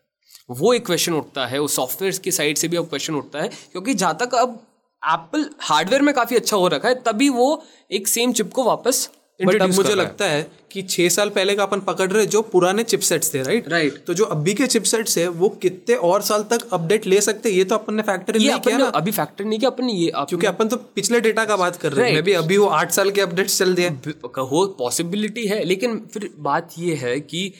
वो 0.49 0.73
एक 0.73 0.85
क्वेश्चन 0.85 1.13
उठता 1.13 1.45
है, 1.47 1.59
वो 1.59 1.67
सॉफ्टवेयर 1.67 2.17
की 2.17 2.31
साइड 2.31 2.57
से 2.57 2.67
भी 2.67 2.77
अब 2.77 2.89
क्वेश्चन 2.89 3.15
उठता 3.15 3.41
है, 3.41 3.47
क्योंकि 3.71 3.93
जहाँ 3.93 4.17
तक 4.21 4.35
अब 4.35 4.59
एप्पल 5.03 5.49
हार्डवेयर 5.61 6.01
में 6.01 6.13
काफ़ी 6.13 6.35
अच्छा 6.35 6.57
हो 6.57 6.67
रखा 6.67 6.89
है, 6.89 6.95
तभी 6.95 7.29
वो 7.29 7.63
एक 7.91 8.07
सेम 8.07 8.33
चिप 8.33 8.51
को 8.53 8.63
वापस 8.63 9.09
बट 9.39 9.61
अब 9.61 9.73
मुझे। 9.73 9.95
लगता 9.95 10.25
है 10.25 10.51
कि 10.71 10.81
छह 10.81 11.09
साल 11.09 11.29
पहले 11.29 11.55
का 11.55 11.63
अपन 11.63 11.79
पकड़ 11.79 12.11
रहे 12.11 12.25
जो 12.25 12.41
पुराने 12.41 12.83
चिपसेट्स 12.83 13.33
थे 13.33 13.41
राइट 13.43 13.67
राइट 13.69 14.03
तो 14.07 14.13
जो 14.13 14.25
अभी 14.25 14.53
के 14.53 14.67
चिपसेट्स 14.67 15.17
है 15.17 15.27
वो 15.27 15.49
कितने 15.61 15.95
और 15.95 16.21
साल 16.21 16.43
तक 16.43 16.67
अपडेट 16.73 17.07
ले 17.07 17.21
सकते 17.21 17.49
हैं? 17.49 17.55
ये 17.57 17.63
तो 17.63 17.75
अपन 17.75 17.93
ने 17.93 18.01
फैक्टर 18.01 18.35
नहीं 18.35 18.59
किया 18.59 18.77
ना 18.77 18.85
अभी 18.85 19.11
फैक्टर 19.11 19.45
नहीं 19.45 19.59
किया 19.59 19.69
अपन 19.69 19.89
ये 19.89 20.11
क्योंकि 20.15 20.47
अपन 20.47 20.67
तो 20.67 20.77
पिछले 20.77 21.19
डेटा 21.21 21.45
का 21.45 21.55
बात 21.55 21.75
कर 21.75 21.93
रहे 21.93 22.05
हैं। 22.05 22.13
Right. 22.13 22.25
मे 22.25 22.31
भी 22.31 22.43
अभी 22.43 22.57
वो 22.57 22.67
आठ 22.67 22.91
साल 22.91 23.11
के 23.11 23.21
अपडेट्स 23.21 23.57
चल 23.59 23.75
दिए 23.75 23.87
हो। 23.87 24.65
पॉसिबिलिटी 24.79 25.45
है 25.45 25.63
लेकिन 25.63 25.97
फिर 26.13 26.29
बात 26.39 26.71
ये 26.79 26.95
है 26.95 27.19
कि 27.19 27.53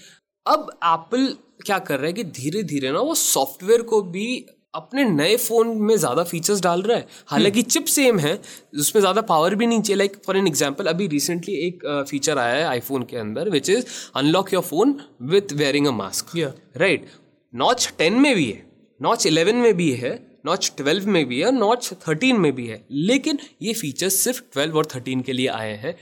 अब 0.45 0.71
एप्पल 0.83 1.27
क्या 1.65 1.79
कर 1.79 1.97
रहा 1.97 2.05
है 2.05 2.13
कि 2.13 2.23
धीरे 2.23 2.63
धीरे 2.63 2.91
ना 2.91 2.99
वो 2.99 3.15
सॉफ्टवेयर 3.15 3.81
को 3.81 4.01
भी 4.01 4.45
अपने 4.75 5.03
नए 5.05 5.35
फ़ोन 5.37 5.67
में 5.79 5.95
ज़्यादा 5.97 6.23
फीचर्स 6.23 6.61
डाल 6.61 6.81
रहा 6.81 6.97
है। 6.97 7.07
हालाँकि 7.27 7.61
चिप 7.63 7.85
सेम 7.87 8.19
है 8.19 8.33
उसमें 8.79 8.99
ज़्यादा 9.01 9.21
पावर 9.23 9.55
भी 9.55 9.67
नहीं 9.67 9.81
चाहिए। 9.81 9.97
लाइक 9.97 10.15
फॉर 10.25 10.37
एन 10.37 10.47
एग्ज़ाम्पल 10.47 10.85
अभी 10.87 11.07
रिसेंटली 11.07 11.55
एक 11.67 11.85
फीचर 12.09 12.37
आया 12.39 12.55
है 12.55 12.63
आईफोन 12.65 13.03
के 13.03 13.17
अंदर 13.17 13.49
which 13.49 13.69
is 13.69 13.85
unlock 14.15 14.53
your 14.53 14.63
phone 14.63 14.95
with 15.23 15.53
wearing 15.53 15.87
a 15.87 15.91
mask. 15.93 16.37
Right 16.77 17.05
notch 17.53 17.91
ten 17.97 18.19
में 18.19 18.33
भी 18.35 18.45
है 18.45 18.63
नॉच 18.99 19.25
इलेवन 19.27 19.55
में 19.57 19.73
भी 19.77 19.91
है 19.93 20.13
नॉच 20.45 20.71
ट्वेल्व 20.77 21.07
में 21.09 21.25
भी 21.25 21.39
है 21.41 21.51
नॉच 21.51 21.91
थर्टीन 22.07 22.39
में 22.39 22.51
भी 22.55 22.67
है। 22.67 22.83
लेकिन 22.91 23.39
ये 23.61 23.73
फीचर्स 23.73 24.15
सिर्फ़ 24.15 24.41
ट्वेल्व 24.53 24.77
और 24.77 24.85
थर्टीन 24.85 25.21
के 25.21 25.33
लिए 25.33 25.47
आए 25.49 25.73
हैं। 25.75 25.95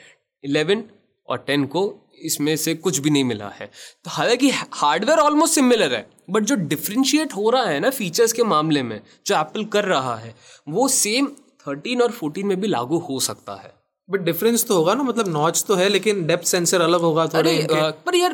इलेवन 0.44 0.84
और 1.28 1.44
टेन 1.48 1.66
को 1.66 1.84
इसमें 2.24 2.56
से 2.56 2.76
कुछ 2.76 2.98
भी 2.98 3.10
नहीं 3.10 3.24
मिला 3.24 3.50
है 3.50 3.66
तो 4.04 4.12
हालाँकि 4.12 4.50
हार्डवेयर 4.74 5.20
ऑलमोस्ट 5.20 5.56
सिमिलर 5.56 5.94
है 5.94 6.06
बट 6.30 6.44
जो 6.44 6.56
डिफ्रेंशिएट 6.56 7.34
हो 7.34 7.50
रहा 7.50 7.64
है 7.64 7.80
ना 7.80 7.90
फीचर्स 7.90 8.34
के 8.34 8.44
मामले 8.44 8.84
में 8.84 9.02
जो 9.26 9.36
एप्पल 9.36 9.66
कर 9.66 9.86
रहा 9.86 10.16
है 10.16 10.36
वो 10.70 10.88
सेम 10.88 11.28
थर्टीन 11.68 12.02
और 12.02 12.12
फोर्टीन 12.12 12.48
में 12.48 12.60
भी 12.62 12.68
लागू 12.68 12.98
हो 13.00 13.20
सकता 13.20 13.56
है 13.56 13.74
बट 14.10 14.20
डिफरेंस 14.20 14.66
तो 14.68 14.76
होगा 14.76 14.94
ना 14.94 15.04
मतलब 15.04 15.28
नॉच 15.28 15.66
तो 15.68 15.76
है 15.76 15.90
लेकिन 15.90 16.26
डेप्थ 16.28 16.46
सेंसर 16.46 16.82
अलग 16.82 17.00
होगा 17.00 17.28
थोड़े। 17.28 17.68
पर 18.06 18.16
यार 18.16 18.34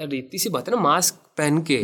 यार 0.00 0.14
इतनी 0.14 0.38
सी 0.38 0.48
बात 0.48 0.68
है 0.68 0.74
ना 0.74 0.80
मास्क 0.80 1.18
पहन 1.36 1.62
के। 1.62 1.80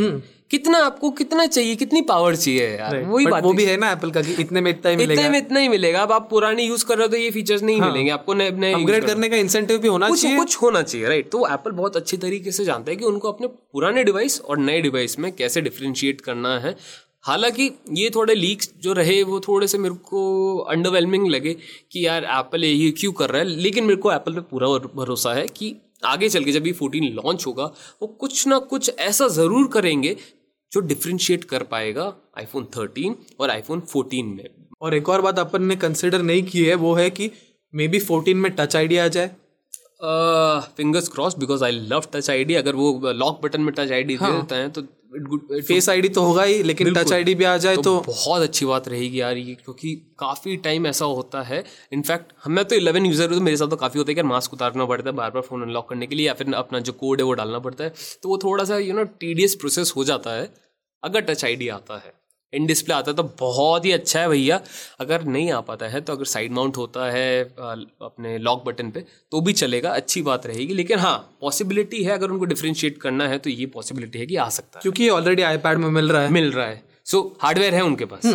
कितना 0.51 0.79
आपको 0.79 1.11
कितना 1.11 1.47
चाहिए 1.47 1.77
कितनी 1.77 2.03
पावर 2.03 2.37
चाहिए 2.37 2.69
यार? 2.69 3.03
वही 3.03 3.27
बात 3.27 3.45
वो 3.45 3.53
भी 3.53 3.65
है 3.65 3.77
ना 3.77 3.93
एप्पल 3.93 4.11
का 4.11 4.23
कि 4.23 4.33
इतने 4.33 4.61
में 4.61 4.71
इतना 4.71 4.91
ही 4.91 4.97
मिलेगा। 4.97 5.23
इतने 5.23 5.33
में 5.33 5.39
इतना 5.39 5.61
ही 5.61 5.69
मिलेगा। 5.69 6.03
अब 6.03 6.13
आप 6.13 6.27
पुरानी 6.31 6.63
यूज़ 6.63 6.85
कर 6.85 6.99
रहे 6.99 7.07
हो 7.07 7.11
तो 7.11 7.17
ये 7.17 7.31
फीचर्स 7.31 7.63
नहीं 7.63 7.81
हाँ. 7.81 7.89
मिलेंगे। 7.89 8.11
आपको 8.11 8.35
नए 8.35 8.51
नए 8.51 8.73
अपग्रेड 8.73 9.01
करने- 9.01 9.17
करने 9.17 9.29
का 9.29 9.37
इंसेंटिव 9.37 9.79
भी 9.79 9.89
होना 9.89 10.11
चाहिए। 10.11 10.37
कुछ 10.37 10.57
होना 10.63 10.83
चाहिए 10.83 11.09
राइट 11.09 11.31
तो 11.31 11.49
एप्पल 11.53 11.71
बहुत 11.71 11.97
अच्छे 11.97 12.17
तरीके 12.17 12.53
से 12.53 12.65
जानता 12.65 12.91
है 12.91 12.97
कि 12.97 13.05
उनको 13.05 13.33
अपने 13.33 13.47
पुराने 13.47 14.05
डिवाइस 14.05 14.41
और 14.41 14.59
नए 14.59 14.81
डिवाइस 14.81 15.19
में 15.19 15.33
कैसे 15.33 15.61
डिफ्रेंशिएट 15.61 16.21
करना 16.21 16.59
है। 16.59 16.77
हालाँकि 17.23 17.71
ये 17.93 18.11
थोड़े 18.11 18.35
लीक्स 18.35 18.71
जो 18.83 18.93
रहे 18.93 19.23
वो 19.23 19.41
थोड़े 19.41 19.67
से 19.67 19.79
मेरे 19.79 19.95
को 19.95 20.57
अंडरवेलमिंग 20.59 21.29
लगे 21.29 21.57
कि 21.93 22.07
यार 22.07 22.25
एप्पल 22.25 22.65
ये 22.65 22.91
क्यों 22.91 23.13
कर 23.13 23.31
रहा 23.31 23.39
है। 23.39 23.49
लेकिन 23.49 23.85
मेरे 23.85 23.97
को 23.97 24.13
एप्पल 24.13 24.33
पे 24.33 24.41
पूरा 24.41 24.67
भरोसा 24.69 25.35
है 25.35 25.47
कि 25.49 25.77
आगे 26.03 26.29
चल 26.29 26.45
के 26.45 26.53
जब 26.53 26.67
ये 26.67 26.73
14 26.75 27.11
लॉन्च 27.15 27.47
होगा 27.47 27.65
वो 28.03 28.07
कुछ 28.21 28.47
ना 28.49 28.59
कुछ 28.71 28.91
ऐसा 28.99 29.29
ज़रूर 29.31 29.67
करेंगे 29.73 30.17
जो 30.73 30.81
डिफ्रेंशिएट 30.83 31.45
कर 31.45 31.63
पाएगा 31.65 32.13
आईफोन 32.39 32.67
13 32.77 33.15
और 33.41 33.51
आईफोन 33.51 33.81
14 33.89 34.23
में। 34.27 34.45
और 34.83 34.95
एक 34.95 35.09
और 35.09 35.21
बात 35.21 35.39
अपन 35.39 35.65
ने 35.65 35.77
कंसिडर 35.77 36.23
नहीं 36.23 36.43
की 36.43 36.65
है 36.65 36.75
वो 36.77 36.95
है 36.95 37.09
कि 37.11 37.31
मे 37.75 37.89
बी 37.89 37.99
फोर्टीन 38.01 38.37
में 38.37 38.51
टच 38.53 38.77
आईडी 38.77 38.97
आ 38.97 39.07
जाए। 39.09 39.29
Fingers 40.77 41.09
crossed 41.09 41.37
because 41.39 41.65
I 41.65 41.71
love 41.89 42.05
Touch 42.13 42.31
ID 42.31 42.55
अगर 42.55 42.75
वो 42.75 43.13
लॉक 43.13 43.41
बटन 43.43 43.61
में 43.61 43.73
टच 43.75 43.93
आई 43.93 44.03
डी 44.03 44.17
देता 44.17 44.57
है 44.57 44.69
तो 44.69 44.83
फेस 45.61 45.88
आईडी 45.88 46.09
तो 46.09 46.23
होगा 46.23 46.42
ही 46.42 46.62
लेकिन 46.62 46.92
टच 46.94 47.12
आईडी 47.12 47.35
भी 47.35 47.44
आ 47.44 47.57
जाए 47.57 47.77
तो, 47.77 47.83
तो 47.83 48.01
बहुत 48.01 48.42
अच्छी 48.42 48.66
बात 48.66 48.88
रहेगी 48.88 49.20
यार 49.20 49.37
ये 49.37 49.55
क्योंकि 49.55 49.94
काफ़ी 50.18 50.57
टाइम 50.59 50.87
ऐसा 50.87 51.05
होता 51.07 51.42
है। 51.42 51.62
इनफैक्ट 51.92 52.33
हमें 52.44 52.64
तो 52.64 52.77
11 52.77 53.07
यूज़र 53.07 53.29
हूँ 53.29 53.38
तो 53.38 53.44
मेरे 53.44 53.57
साथ 53.57 53.68
तो 53.68 53.77
काफ़ी 53.77 53.99
होता 53.99 54.11
है 54.11 54.14
कि 54.14 54.23
मास्क 54.25 54.53
उतारना 54.55 54.85
पड़ता 54.85 55.11
है 55.11 55.16
बार 55.16 55.31
बार 55.31 55.42
फ़ोन 55.42 55.62
अनलॉक 55.62 55.88
करने 55.88 56.07
के 56.07 56.14
लिए 56.14 56.27
या 56.27 56.35
फिर 56.35 56.55
अपना 56.55 56.79
जो 56.81 56.92
कोड 56.94 57.20
है 57.20 57.25
वो 57.25 57.33
डालना 57.35 57.59
पड़ता 57.59 57.85
है। 57.85 57.92
तो 58.23 58.29
वो 58.29 58.38
थोड़ा 58.38 58.64
सा 58.64 58.79
यू 58.79 58.94
नो 58.94 59.05
टीडियस 59.20 59.55
प्रोसेस 59.55 59.92
हो 59.96 60.05
जाता 60.05 60.35
है 60.35 60.49
अगर 61.03 61.20
टच 61.23 61.44
आईडी 61.44 61.68
आता 61.70 61.96
है। 61.96 62.12
इन 62.53 62.67
डिस्प्ले 62.67 62.95
आता 62.95 63.11
है 63.11 63.17
तो 63.17 63.23
बहुत 63.41 63.85
ही 63.85 63.93
अच्छा 63.93 64.21
है 64.21 64.29
भैया। 64.29 64.61
अगर 65.01 65.25
नहीं 65.25 65.51
आ 65.53 65.61
पाता 65.61 65.87
है 65.87 66.01
तो 66.01 66.13
अगर 66.13 66.25
साइड 66.25 66.53
माउंट 66.53 66.77
होता 66.77 67.11
है 67.11 67.43
अपने 67.43 68.37
लॉक 68.39 68.65
बटन 68.67 68.91
पे 68.91 69.05
तो 69.33 69.41
भी 69.41 69.53
चलेगा 69.53 69.91
अच्छी 69.91 70.23
बात 70.23 70.47
रहेगी। 70.47 70.75
लेकिन 70.75 70.99
हाँ 70.99 71.17
पॉसिबिलिटी 71.41 72.03
है 72.05 72.13
अगर 72.13 72.31
उनको 72.31 72.45
डिफ्रेंशिएट 72.45 72.99
करना 72.99 73.29
है 73.29 73.39
तो 73.39 73.51
ये 73.51 73.67
पॉसिबिलिटी 73.67 74.19
है 74.19 74.27
कि 74.27 74.37
आ 74.37 74.49
सकता 74.49 74.79
है। 74.79 74.83
क्योंकि 74.83 75.03
ये 75.03 75.11
ऑलरेडी 75.11 75.43
आईपैड 75.43 75.79
में 75.79 75.89
मिल 75.91 76.09
रहा 76.09 76.23
है। 76.23 76.31
मिल 76.31 76.53
रहा 76.53 76.67
है। 76.67 76.83
सो 77.05 77.19
so, 77.19 77.43
हार्डवेयर 77.43 77.75
है 77.75 77.83
उनके 77.83 78.05
पास। 78.05 78.27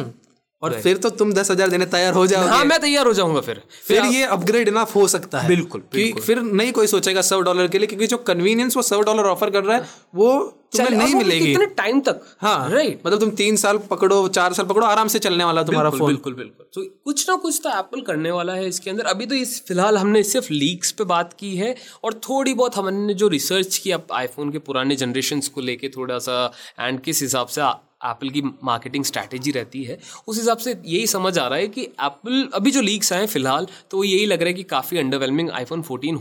और 0.61 0.73
फिर 0.81 0.97
तो 0.97 1.09
तुम 1.11 1.31
दस 1.33 1.51
हज़ार 1.51 1.69
देने 1.69 1.85
तैयार 1.87 2.13
हो 2.13 2.25
जाओ 2.27 2.47
हाँ 2.47 2.63
मैं 2.65 2.79
तैयार 2.81 3.07
हो 3.07 3.13
जाऊँगा 3.13 3.41
फिर। 3.41 3.61
फिर 3.83 4.05
ये 4.05 4.23
अपग्रेड 4.25 4.67
इनफ 4.67 4.95
हो 4.95 5.07
सकता 5.07 5.39
है। 5.39 5.47
बिल्कुल, 5.47 5.81
कि 5.93 6.11
फिर 6.17 6.41
नहीं 6.41 6.71
कोई 6.73 6.87
सोचेगा 6.87 7.21
सौ 7.23 7.39
डॉलर 7.41 7.67
के 7.67 7.77
लिए 7.77 7.87
क्योंकि 7.87 8.07
जो 8.07 8.17
कन्वीनियंस 8.27 8.75
वो 8.77 8.81
सौ 8.83 9.01
डॉलर 9.01 9.25
ऑफ़र 9.27 9.49
कर 9.49 9.63
रहा 9.63 9.77
है 9.77 9.83
वो 10.15 10.37
तुम्हें 10.75 10.97
नहीं 10.97 11.15
मिलेगी। 11.15 11.45
कितने 11.45 11.65
टाइम 11.75 11.99
तक? 12.01 12.21
हाँ 12.41 12.69
राइट 12.69 13.01
मतलब 13.05 13.19
तुम 13.19 13.29
तीन 13.33 13.55
साल 13.57 13.77
पकड़ो 13.91 14.27
चार 14.29 14.53
साल 14.53 14.65
पकड़ो 14.65 14.85
आराम 14.85 15.07
से 15.07 15.19
चलने 15.19 15.43
वाला 15.43 15.63
तुम्हारा 15.63 15.89
फ़ोन 15.89 16.07
बिल्कुल 16.07 16.33
बिल्कुल। 16.33 16.67
तो 16.73 16.83
कुछ 17.05 17.29
ना 17.29 17.35
कुछ 17.37 17.59
तो 17.63 17.69
एप्पल 17.69 18.01
करने 18.03 18.31
वाला 18.31 18.53
है 18.53 18.67
इसके 18.67 18.89
अंदर। 18.89 19.05
अभी 19.05 19.25
तो 19.25 19.35
इस 19.35 19.61
फ़िलहाल 19.67 19.97
हमने 19.97 20.23
सिर्फ़ 20.25 20.51
लीक्स 20.53 20.91
पे 20.91 21.03
बात 21.05 21.33
की 21.39 21.55
है 21.55 21.75
और 22.03 22.13
थोड़ी 22.29 22.53
बहुत 22.53 22.77
हमने 22.77 23.13
जो 23.13 23.27
रिसर्च 23.29 23.77
की 23.77 23.91
आईफोन 23.91 24.51
के 24.51 24.59
पुराने 24.61 24.95
जनरेशन 24.95 25.41
को 25.55 25.61
लेके 25.61 25.89
थोड़ा 25.89 26.19
सा 26.19 26.51
एंड 26.79 26.99
किस 27.01 27.21
हिसाब 27.21 27.47
से 27.47 27.61
एप्पल 28.09 28.29
की 28.29 28.41
मार्केटिंग 28.63 29.03
स्ट्रैटेजी 29.03 29.51
रहती 29.51 29.83
है 29.83 29.99
उस 30.27 30.37
हिसाब 30.37 30.57
से 30.57 30.71
यही 30.85 31.07
समझ 31.07 31.37
आ 31.39 31.47
रहा 31.47 31.59
है 31.59 31.67
कि 31.67 31.81
एप्पल 31.81 32.49
अभी 32.53 32.71
जो 32.71 32.81
लीक्स 32.81 33.13
आए 33.13 33.19
हैं 33.19 33.27
फ़िलहाल 33.27 33.67
तो 33.91 34.03
यही 34.03 34.25
लग 34.25 34.39
रहा 34.39 34.47
है 34.47 34.53
कि 34.53 34.63
काफ़ी 34.63 34.97
अंडरवेलमिंग 34.97 35.49
आईफोन 35.51 35.81
14 35.81 36.19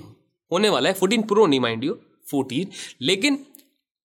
होने 0.50 0.68
वाला 0.68 0.88
है। 0.88 0.94
14 0.98 1.26
प्रो 1.28 1.46
नहीं 1.46 1.60
माइंड 1.60 1.84
यू 1.84 1.98
14 2.34 2.66
लेकिन 3.02 3.34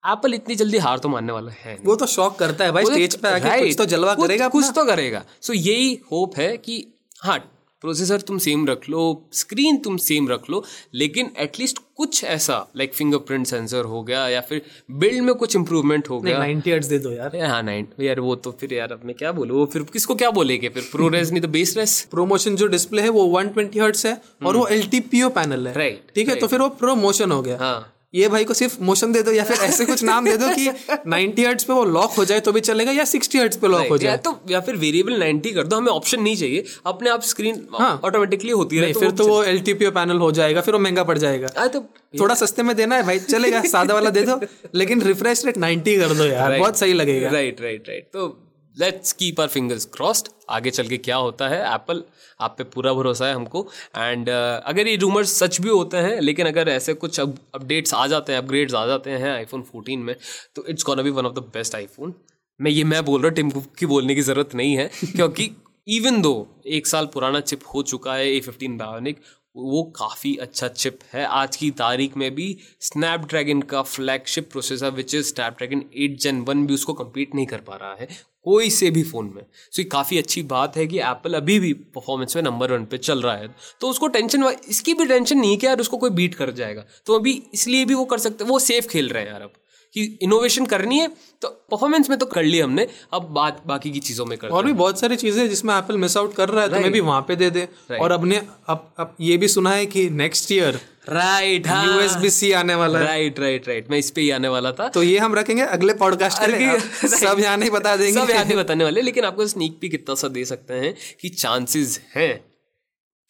एप्पल 0.04 0.35
इतनी 0.35 0.54
जल्दी 0.54 0.78
हार 0.78 0.98
तो 0.98 1.08
मानने 1.08 1.32
वाला 1.32 1.52
है 1.52 1.78
वो 1.85 1.96
तो 1.96 2.06
शॉक 2.06 2.38
करता 2.38 2.64
है 2.64 2.72
भाई 2.72 2.85
स्टेज 2.85 3.14
पे 3.16 3.28
आके 3.28 3.58
कुछ 3.66 3.76
तो 3.78 3.85
जलवा 3.85 4.14
कुछ- 4.14 4.28
करेगा 4.28 4.48
कुछ 4.48 4.70
तो 4.74 4.85
करेगा। 4.85 5.24
सो 5.40 5.52
यही 5.52 5.98
होप 6.12 6.37
है 6.37 6.56
कि 6.56 6.87
हाँ 7.20 7.38
प्रोसेसर 7.83 8.21
तुम 8.21 8.38
सेम 8.38 8.66
रख 8.66 8.88
लो 8.90 9.05
स्क्रीन 9.33 9.77
तुम 9.77 9.97
सेम 10.01 10.29
रख 10.29 10.51
लो 10.51 10.64
लेकिन 10.95 11.31
एटलीस्ट 11.38 11.79
कुछ 11.97 12.23
ऐसा 12.25 12.57
लाइक 12.77 12.95
फिंगरप्रिंट 12.95 13.47
सेंसर 13.47 13.85
हो 13.85 14.03
गया 14.03 14.27
या 14.29 14.40
फिर 14.40 14.62
बिल्ड 14.90 15.23
में 15.23 15.35
कुछ 15.35 15.57
इंप्रूवमेंट 15.57 16.09
हो 16.11 16.21
गया। 16.21 16.38
नाइनटी 16.38 16.71
हर्ट्ज 16.71 16.87
दे 16.87 16.99
दो 16.99 17.11
यार। 17.12 17.37
हाँ 17.37 17.62
नाइन 17.62 17.87
यार 18.01 18.21
वो 18.21 18.35
तो 18.37 18.53
फिर 18.61 18.73
यार 18.75 18.92
अब 18.92 19.01
मैं 19.05 19.14
क्या 19.14 19.33
बोलूँ 19.33 19.59
वो 19.59 19.66
फिर 19.66 19.83
किसको 19.92 20.14
क्या 20.14 20.31
बोलेंगे 20.31 20.68
फिर? 20.68 20.88
प्रो 20.92 21.09
रेस 21.09 21.31
नहीं 21.31 21.42
तो 21.42 21.49
बेस 21.49 21.77
रेस 21.77 22.01
प्रोमोशन 22.11 22.57
जो 22.57 22.66
डिस्प्ले 22.66 23.03
है 23.03 23.09
वो 23.09 23.25
वन 23.29 23.49
ट्वेंटी 23.49 23.79
हर्ट्स 23.79 24.07
है 24.07 24.21
और 24.47 24.57
वो 24.57 24.66
एल 24.66 24.88
पैनल 25.14 25.66
है। 25.68 25.75
राइट 25.75 26.12
ठीक 26.14 26.29
है 26.29 26.37
तो 26.37 26.47
फिर 26.47 26.61
वो 26.61 26.68
प्रोमोशन 26.81 27.33
हो 27.33 27.42
गया। 27.42 27.59
हाँ। 27.59 27.91
ये 28.14 28.29
भाई 28.29 28.44
को 28.44 28.55
सिर्फ़ 28.55 28.77
मोशन 28.83 29.12
दे 29.12 29.22
दो 29.22 29.33
या 29.33 29.44
फिर 29.44 29.57
ऐसे 29.57 29.85
कुछ 29.85 30.03
नाम 30.05 30.25
दे 30.25 30.37
दो 30.37 30.48
कि 30.48 30.68
90 31.11 31.46
हर्ट्ज 31.46 31.64
पे 31.64 31.72
वो 31.72 31.85
लॉक 31.85 32.11
हो 32.11 32.25
जाए 32.25 32.40
तो 32.40 32.53
भी 32.53 32.61
चलेगा 32.61 32.92
या 32.92 33.05
60 33.05 33.37
हर्ट्ज 33.37 33.57
पे 33.57 33.68
लॉक 33.68 33.88
हो 33.88 33.98
जाए। 33.98 34.16
तो 34.16 34.35
या 34.51 34.61
फिर 34.61 34.77
वेरिएबल 34.77 35.22
90 35.22 35.53
कर 35.55 35.66
दो 35.66 35.77
हमें 35.77 35.92
ऑप्शन 35.92 36.22
नहीं 36.22 36.37
चाहिए। 36.37 36.64
अपने 36.87 37.11
आप 37.11 37.22
स्क्रीन 37.22 37.66
हाँ। 37.79 38.01
ऑटोमेटिकली 38.05 38.53
होती 38.53 38.79
रहे 38.79 38.92
नहीं 38.92 39.01
फिर 39.01 39.11
तो 39.11 39.29
वो 39.29 39.42
एल 39.44 39.62
पैनल 39.70 40.18
हो 40.18 40.31
जाएगा 40.33 40.61
फिर 40.61 40.75
वो 40.75 40.81
महँगा 40.81 41.05
पड़ 41.05 41.18
जाएगा। 41.18 41.48
आ, 41.59 41.66
तो 41.66 41.81
थोड़ा 42.20 42.35
सस्ते 42.35 42.62
में 42.62 42.75
देना 42.77 42.96
है 42.96 43.03
भाई 43.03 43.18
चलेगा 43.18 43.62
सादा 43.68 43.94
वाला 43.94 44.11
दे 44.11 44.22
दो 44.22 44.40
लेकिन 44.75 45.03
रिफ्रेश 45.03 45.44
रेट 45.46 45.59
90 45.59 45.98
कर 45.98 46.14
दो 46.14 46.25
यार 46.25 46.59
बहुत 46.59 46.79
सही 46.79 46.92
लगेगा। 46.92 47.31
राइट 47.31 47.61
राइट 47.61 47.88
राइट 47.88 48.09
तो 48.12 48.29
let's 48.78 49.12
keep 49.12 49.40
our 49.40 49.48
fingers 49.48 49.85
crossed 49.85 50.28
आगे 50.50 50.70
चल 50.70 50.87
के 50.87 50.96
क्या 50.96 51.16
होता 51.16 51.48
है? 51.48 51.74
एप्पल 51.74 52.02
आप 52.40 52.54
पे 52.58 52.64
पूरा 52.64 52.92
भरोसा 52.92 53.26
है 53.26 53.35
हमको। 53.35 53.68
एंड 53.96 54.26
uh, 54.26 54.66
अगर 54.66 54.88
ये 54.88 54.96
रूमर्स 54.96 55.32
सच 55.32 55.61
भी 55.61 55.68
होते 55.68 55.96
हैं 55.96 56.20
लेकिन 56.20 56.46
अगर 56.46 56.68
ऐसे 56.68 56.94
कुछ 56.94 57.20
अब 57.20 57.38
अपडेट्स 57.54 57.94
आ 57.94 58.06
जाते 58.06 58.32
हैं 58.32 58.38
अपग्रेड्स 58.38 58.74
आ 58.74 58.87
जाते 58.87 59.11
हैं 59.11 59.30
आईफोन 59.30 59.64
14 59.76 59.96
में 59.96 60.16
तो 60.54 60.64
it's 60.66 60.82
gonna 60.82 61.02
be 61.02 61.11
one 61.11 61.26
of 61.26 61.35
the 61.35 61.38
best 61.38 61.74
iPhone 61.74 62.14
मैं 62.61 62.70
ये 62.70 62.85
मैं 62.85 63.04
बोल 63.04 63.20
रहा 63.20 63.28
हूँ 63.28 63.37
टिम 63.37 63.50
कुक 63.50 63.66
की 63.78 63.87
बोलने 63.87 64.14
की 64.14 64.22
ज़रूरत 64.22 64.54
नहीं 64.54 64.76
है 64.76 64.90
क्योंकि 65.04 65.50
इवन 65.88 66.22
दो 66.22 66.62
एक 66.66 66.87
साल 66.87 67.06
पुराना 67.06 67.40
चिप 67.40 67.61
हो 67.74 67.82
चुका 67.82 68.14
है 68.14 68.37
ए 68.37 68.40
फिफ्टीन 68.40 68.76
बायोनिक 68.76 69.20
वो 69.56 69.82
काफ़ी 69.82 70.37
अच्छा 70.37 70.68
चिप 70.68 70.98
है। 71.12 71.24
आज 71.24 71.56
की 71.56 71.70
तारीख 71.70 72.16
में 72.16 72.35
भी 72.35 72.58
स्नैपड्रैगन 72.80 73.62
का 73.62 73.82
flagship 73.82 74.50
processor 74.52 74.90
which 74.90 75.14
is 75.14 75.26
Snapdragon 75.26 75.85
eight 75.96 76.18
Gen 76.18 76.40
one 76.40 76.66
भी 76.66 76.74
उसको 76.74 76.92
compete 76.92 77.35
नहीं 77.35 77.46
कर 77.46 77.58
पा 77.58 77.76
रहा 77.76 77.96
है। 78.00 78.32
कोई 78.46 78.70
से 78.70 78.90
भी 78.90 79.02
फ़ोन 79.02 79.33
में। 79.37 79.42
सो 79.72 79.83
ये 79.83 79.88
काफ़ी 79.88 80.18
अच्छी 80.18 80.42
बात 80.44 80.76
है 80.76 80.87
कि 80.87 80.98
एप्पल 81.00 81.35
अभी 81.35 81.59
भी 81.59 81.72
परफॉर्मेंस 81.72 82.37
में 82.37 82.42
नंबर 82.42 82.72
वन 82.72 82.85
पे 82.85 82.98
चल 82.98 83.22
रहा 83.22 83.37
है। 83.37 83.55
तो 83.81 83.88
उसको 83.88 84.07
टेंशन 84.09 84.44
इसकी 84.68 84.94
भी 84.94 85.07
टेंशन 85.07 85.38
नहीं 85.38 85.57
कि 85.59 85.66
यार 85.66 85.81
उसको 85.81 85.96
कोई 85.96 86.11
बीट 86.11 86.35
कर 86.35 86.50
जाएगा। 86.52 86.85
तो 87.07 87.18
अभी 87.18 87.42
इसलिए 87.55 87.85
भी 87.85 87.94
वो 87.94 88.05
कर 88.05 88.18
सकते 88.18 88.44
वो 88.44 88.59
सेफ़ 88.61 88.88
खेल 88.88 89.09
रहे 89.09 89.22
हैं 89.22 89.31
यार 89.31 89.42
अब। 89.42 89.52
कि 89.94 90.18
इनोवेशन 90.22 90.66
करनी 90.66 90.98
है 90.98 91.09
तो 91.42 91.48
परफॉर्मेंस 91.48 92.11
में 92.11 92.18
तो 92.18 92.26
कर 92.26 92.42
लिया 92.42 92.64
हमने 92.64 92.87
अब 93.12 93.22
बात 93.22 93.62
बाकी 93.66 93.90
की 93.90 94.00
चीज़ों 94.00 94.26
में 94.26 94.38
कर 94.38 94.48
और 94.48 94.66
भी 94.66 94.72
बहुत 94.72 95.00
सारी 95.00 95.16
चीज़ें 95.16 95.48
जिसमें 95.48 95.74
एप्पल 95.74 95.96
मिस 95.96 96.16
आउट 96.16 96.35
कर 96.35 96.48
रहा 96.48 96.62
है 96.64 96.70
तुम्हें 96.70 96.92
भी 96.92 97.00
वहाँ 97.00 97.20
पे 97.28 97.37
दे 97.37 97.50
दे। 97.50 97.68
और 97.96 98.12
अब 98.12 98.24
ने 98.24 98.42
अब 98.68 98.94
अब 98.98 99.16
ये 99.20 99.37
भी 99.37 99.48
सुना 99.48 99.70
है 99.70 99.87
कि 99.87 100.11
नेक्स्ट 100.11 100.52
ईयर 100.52 100.81
राइट 101.09 101.66
हाँ। 101.66 101.87
यूएसबी 101.87 102.31
सी 102.31 102.52
आने 102.52 102.74
वाला 102.74 102.98
है। 102.98 103.05
राइट 103.05 103.40
राइट 103.40 103.68
राइट 103.68 103.90
मैं 103.90 103.98
इस 103.98 104.11
पे 104.11 104.20
ही 104.20 104.31
आने 104.31 104.48
वाला 104.48 104.72
था। 104.72 104.88
तो 104.88 105.02
ये 105.02 105.18
हम 105.18 105.35
रखेंगे 105.35 105.62
अगले 105.62 105.94
पॉडकास्ट 105.94 106.38
के 106.38 106.46
लिए। 106.46 106.78
सब 107.09 107.37
यहाँ 107.40 107.57
नहीं 107.57 107.70
बता 107.70 107.96
देंगे। 108.02 108.20
सब 108.20 108.31
यहाँ 108.31 108.44
नहीं 108.44 108.57
बताने 108.57 108.85
वाले 108.85 109.02
लेकिन 109.02 109.24
आपको 109.24 109.46
स्नीक 109.46 109.78
पीक 109.81 109.90
कितना 109.90 110.14
सा 110.14 110.28
दे 110.28 110.44
सकते 110.44 110.74
हैं 110.74 110.94
कि 111.20 111.28
चांसेस 111.28 112.00
हैं 112.16 112.44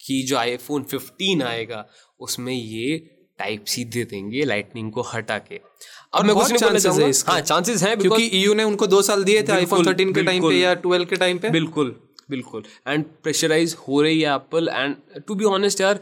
कि 0.05 0.23
जो 0.23 0.37
आईफोन 0.37 0.85
15 0.93 1.43
आएगा 1.43 1.85
उसमें 2.19 2.53
ये 2.53 3.12
टाइप 3.43 3.65
सी 3.67 3.83
दे 3.85 4.03
देंगे 4.05 4.43
लाइटनिंग 4.45 4.91
को 4.91 5.01
हटा 5.03 5.37
के। 5.39 5.59
अब 6.13 6.25
मैं 6.25 6.35
कुछ 6.35 6.51
नहीं 6.51 6.61
बोलना 6.61 6.79
चाहूँगा। 6.79 7.31
हाँ 7.31 7.39
चांसेस 7.41 7.83
हैं 7.83 7.97
क्योंकि 7.99 8.29
ईयू 8.33 8.53
ने 8.53 8.63
उनको 8.63 8.87
दो 8.87 9.01
साल 9.01 9.23
दिए 9.23 9.43
थे 9.43 9.53
आईफोन 9.53 9.85
13 9.85 10.13
के 10.13 10.23
टाइम 10.23 10.49
पे 10.49 10.55
या 10.55 10.75
12 10.81 11.05
के 11.05 11.15
टाइम 11.15 11.37
पे। 11.37 11.49
बिल्कुल 11.51 11.95
बिल्कुल। 12.29 12.63
एंड 12.87 13.05
प्रेशराइज 13.23 13.75
हो 13.87 14.01
रही 14.01 14.21
है 14.21 14.35
Apple 14.35 14.69
and 14.69 14.95
to 15.27 15.35
be 15.35 15.45
honest 15.45 15.81
यार 15.81 15.99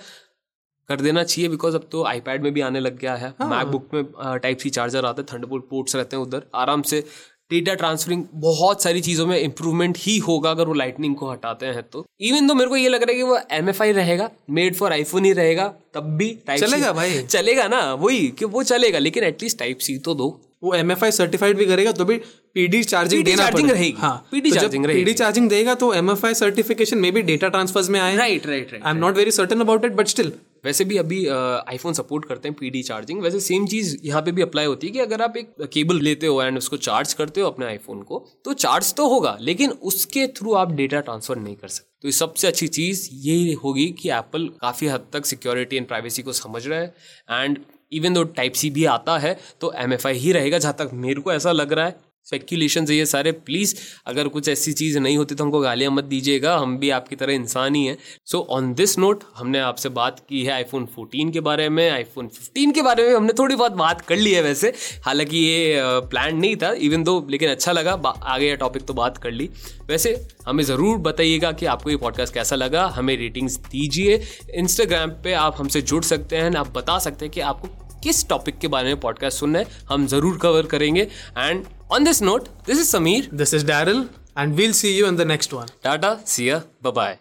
कर 0.90 1.02
देना 1.02 1.24
चाहिए 1.24 1.50
बिकॉज़ 1.50 1.76
अब 1.76 1.88
तो 1.92 2.04
आईपैड 2.06 2.44
में 2.44 2.54
भी 2.54 2.62
आने 2.62 2.80
लग 2.80 2.98
गया 3.00 3.16
है। 3.16 3.30
मैकबुक 3.42 3.90
में 3.94 4.04
टाइप 4.40 4.58
सी 4.58 4.70
चार्जर 4.70 5.06
आते 5.06 5.22
हैं 5.22 5.28
थंडरबोल्ट 5.34 5.64
पोर्ट्स 5.70 5.96
रहते 5.96 6.16
हैं 6.16 6.24
उधर। 6.24 6.44
आराम 6.56 6.82
से 6.84 7.04
डेटा 7.52 7.74
ट्रांसफरिंग 7.76 8.24
बहुत 8.42 8.84
सारी 8.84 9.02
चीज़ों 9.02 9.26
में 9.28 9.38
इंप्रूवमेंट 9.40 9.98
ही 10.00 10.18
होगा 10.20 10.52
अगर 10.52 10.68
वो 10.68 10.74
लाइटनिंग 10.74 11.16
को 11.16 11.32
हटाते 11.32 11.66
हैं 11.68 11.84
तो। 11.84 12.06
इवन 12.22 12.48
तो 12.48 12.54
मेरे 12.56 12.70
को 12.70 12.76
ये 12.78 12.90
लग 12.90 13.04
रहा 13.04 13.12
है 13.12 13.16
कि 13.16 13.24
वो 13.24 13.40
एम 13.52 13.70
एफ़ 13.70 13.82
आई 13.84 13.92
रहेगा 13.94 14.30
मेड 14.50 14.76
फॉर 14.76 14.92
आईफोन 14.92 15.26
ही 15.26 15.32
रहेगा 15.34 15.74
तब 15.94 16.16
भी 16.18 16.30
टाइप 16.48 16.60
चलेगा 16.60 16.92
भाई। 16.94 17.22
चलेगा 17.26 17.68
ना 17.68 17.82
वही 17.96 18.28
कि 18.40 18.46
वो 18.48 18.64
चलेगा 18.66 19.00
लेकिन 19.00 19.24
एटलीस्ट 19.24 19.60
टाइप 19.60 19.80
सी 19.80 19.98
तो 20.00 20.14
दो। 20.16 20.30
वो 20.64 20.74
एम 20.76 20.92
एफ़ 20.92 21.04
आई 21.06 21.12
सर्टिफाइड 21.12 21.58
भी 21.58 21.66
करेगा 21.66 21.92
तो 21.92 22.06
भी 22.06 22.18
पीडी 22.56 22.84
चार्जिंग 22.84 23.24
देना 23.26 23.44
चार्जिंग 23.44 23.70
रहेगी 23.72 23.96
हाँ 23.98 24.16
पीडी 24.32 24.50
तो 24.50 24.56
चार्जिंग 24.56 24.86
रहेगी। 24.86 25.00
पीडी 25.00 25.14
चार्जिंग 25.14 25.50
देगा 25.50 25.74
तो 25.76 25.94
एम 25.94 26.10
एफ़ 26.12 26.26
आई 26.26 26.34
सर्टिफिकेशन 26.36 26.98
में 26.98 27.12
भी 27.14 27.22
डेटा 27.24 27.48
ट्रांसफर्स 27.50 27.90
में 27.90 28.00
आए। 28.00 28.16
Right 28.18 28.48
right 28.48 28.72
right 28.72 28.84
I 28.84 28.92
am 28.92 28.98
not 28.98 29.18
very 29.18 29.32
certain 29.32 29.62
about 29.62 29.86
it 29.86 29.92
but 29.94 30.08
still 30.08 30.32
वैसे 30.64 30.86
भी 30.86 30.98
अभी 30.98 31.26
आईफोन 31.28 31.94
सपोर्ट 31.94 32.26
करते 32.26 32.50
हैं 32.50 32.56
पीडी 32.60 32.82
चार्जिंग 32.84 33.22
वैसे 33.22 33.40
सेम 33.40 33.66
चीज़ 33.68 33.96
यहाँ 34.04 34.22
पे 34.22 34.32
भी 34.32 34.42
अप्लाई 34.42 34.66
होती 34.66 34.88
है 34.88 34.94
कि 34.94 35.00
अगर 35.00 35.22
आप 35.22 35.38
एक 35.38 35.54
केबल 35.74 36.00
लेते 36.02 36.28
हो 36.28 36.42
एंड 36.44 36.58
उसको 36.58 36.78
चार्ज 36.80 37.14
करते 37.14 37.42
हो 37.42 37.48
अपने 37.48 37.66
आईफोन 37.66 38.02
को 38.02 38.26
तो 38.46 38.54
चार्ज 38.56 38.94
तो 38.94 39.08
होगा, 39.10 39.38
लेकिन 39.42 39.72
उसके 39.72 40.28
थ्रू 40.30 40.54
आप 40.56 40.72
डेटा 40.74 41.00
ट्रांसफ़र 41.02 41.38
नहीं 41.38 41.56
कर 41.56 41.68
सकते। 41.68 41.90
तो 42.02 42.12
सबसे 42.14 42.48
अच्छी 42.48 42.68
चीज़ 42.70 43.08
यही 43.14 43.54
होगी 43.54 43.88
कि 44.00 44.10
एप्पल 44.12 44.48
काफ़ी 44.62 44.88
हद 44.88 45.08
तक 45.14 45.26
सिक्योरिटी 45.26 45.78
एंड 45.78 45.88
प्राइवेसी 45.88 46.22
को 46.22 46.34
समझ 46.34 46.68
रहा 46.68 46.80
है। 46.80 46.94
And 47.32 47.60
even 47.92 48.14
though 48.14 48.24
type 48.26 48.54
C 48.54 48.70
भी 48.70 48.86
आता 48.88 49.18
है 49.18 49.38
तो 49.62 49.74
एमएफआई 49.78 50.14
ही 50.16 50.32
रहेगा, 50.32 50.58
जहाँ 50.58 50.76
तक 50.80 50.90
मेरे 50.96 51.22
को 51.22 51.34
ऐसा 51.34 51.52
लग 51.52 51.74
रहा 51.74 51.86
है। 51.86 52.00
स्पेक्यूलेशन 52.26 52.86
ये 52.92 53.06
सारे 53.06 53.32
प्लीज़ 53.32 53.76
अगर 54.08 54.28
कुछ 54.28 54.48
ऐसी 54.50 54.74
चीज़ 54.74 54.98
नहीं 55.00 55.18
होती 55.18 55.36
तो 55.36 55.44
हमको 55.44 55.60
गालियाँ 55.60 55.92
मत 55.92 56.04
दीजिएगा, 56.04 56.56
हम 56.58 56.78
भी 56.78 56.90
आपकी 56.90 57.16
तरह 57.16 57.34
इंसान 57.34 57.76
ही 57.76 57.86
हैं। 57.86 57.98
सो 58.26 58.40
ऑन 58.52 58.74
दिस 58.74 58.98
नोट 59.00 59.24
हमने 59.36 59.60
आपसे 59.60 59.90
बात 59.92 60.20
की 60.30 60.44
है 60.44 60.52
आईफोन 60.54 60.86
14 60.90 61.32
के 61.34 61.40
बारे 61.40 61.68
में 61.70 61.90
आईफोन 61.90 62.28
15 62.30 62.74
के 62.74 62.82
बारे 62.82 63.08
में 63.08 63.16
हमने 63.16 63.34
थोड़ी 63.40 63.56
बहुत 63.56 63.72
बात 63.74 64.02
कर 64.02 64.18
ली 64.18 64.32
है 64.32 64.42
वैसे। 64.42 64.74
हालाँकि 65.06 65.38
ये 65.38 65.82
प्लान 66.10 66.38
नहीं 66.38 66.56
था 66.56 66.72
इवन 66.82 67.04
दो 67.04 67.26
लेकिन 67.30 67.50
अच्छा 67.50 67.72
लगा 67.72 67.92
आगे 68.06 68.48
ये 68.48 68.56
टॉपिक 68.56 68.86
तो 68.86 68.94
बात 68.94 69.18
कर 69.18 69.32
ली। 69.32 69.50
वैसे, 69.88 70.16
हमें 70.48 70.64
ज़रूर 70.64 70.98
बताइएगा 71.00 71.52
कि 71.52 71.66
आपको 71.66 71.90
ये 71.90 71.98
पॉडकास्ट 71.98 72.34
कैसा 72.34 72.56
लगा, 72.56 72.86
हमें 72.88 73.16
रेटिंग्स 73.18 73.58
दीजिए। 73.60 74.22
इंस्टाग्राम 74.56 75.12
पे 75.24 75.34
आप 75.34 75.56
हमसे 75.60 75.82
जुड़ 75.84 76.04
सकते 76.04 76.38
हैं, 76.38 76.56
आप 76.56 76.74
बता 76.74 76.98
सकते 77.00 77.26
हैं 77.26 77.34
कि 77.34 77.42
आपको 77.42 77.68
किस 78.04 78.28
टॉपिक 78.30 78.58
के 78.60 78.68
बारे 78.68 78.88
में 78.88 79.00
पॉडकास्ट 79.00 79.40
सुनना 79.40 79.60
है, 79.60 79.68
हम 79.90 80.08
ज़रूर 80.08 80.38
कवर 80.38 80.66
करेंगे। 80.68 81.02
And 81.38 81.66
On 81.92 82.06
this 82.06 82.22
note, 82.22 82.48
this 82.64 82.80
is 82.80 82.88
Sameer. 82.90 83.30
This 83.32 83.52
is 83.52 83.66
Daryl, 83.66 84.08
and 84.38 84.56
we'll 84.56 84.72
see 84.72 84.96
you 84.98 85.08
in 85.08 85.18
the 85.18 85.26
next 85.26 85.52
one. 85.52 85.68
Tata, 85.84 86.22
see 86.24 86.48
ya, 86.48 86.62
bye 86.82 86.92
bye. 86.92 87.20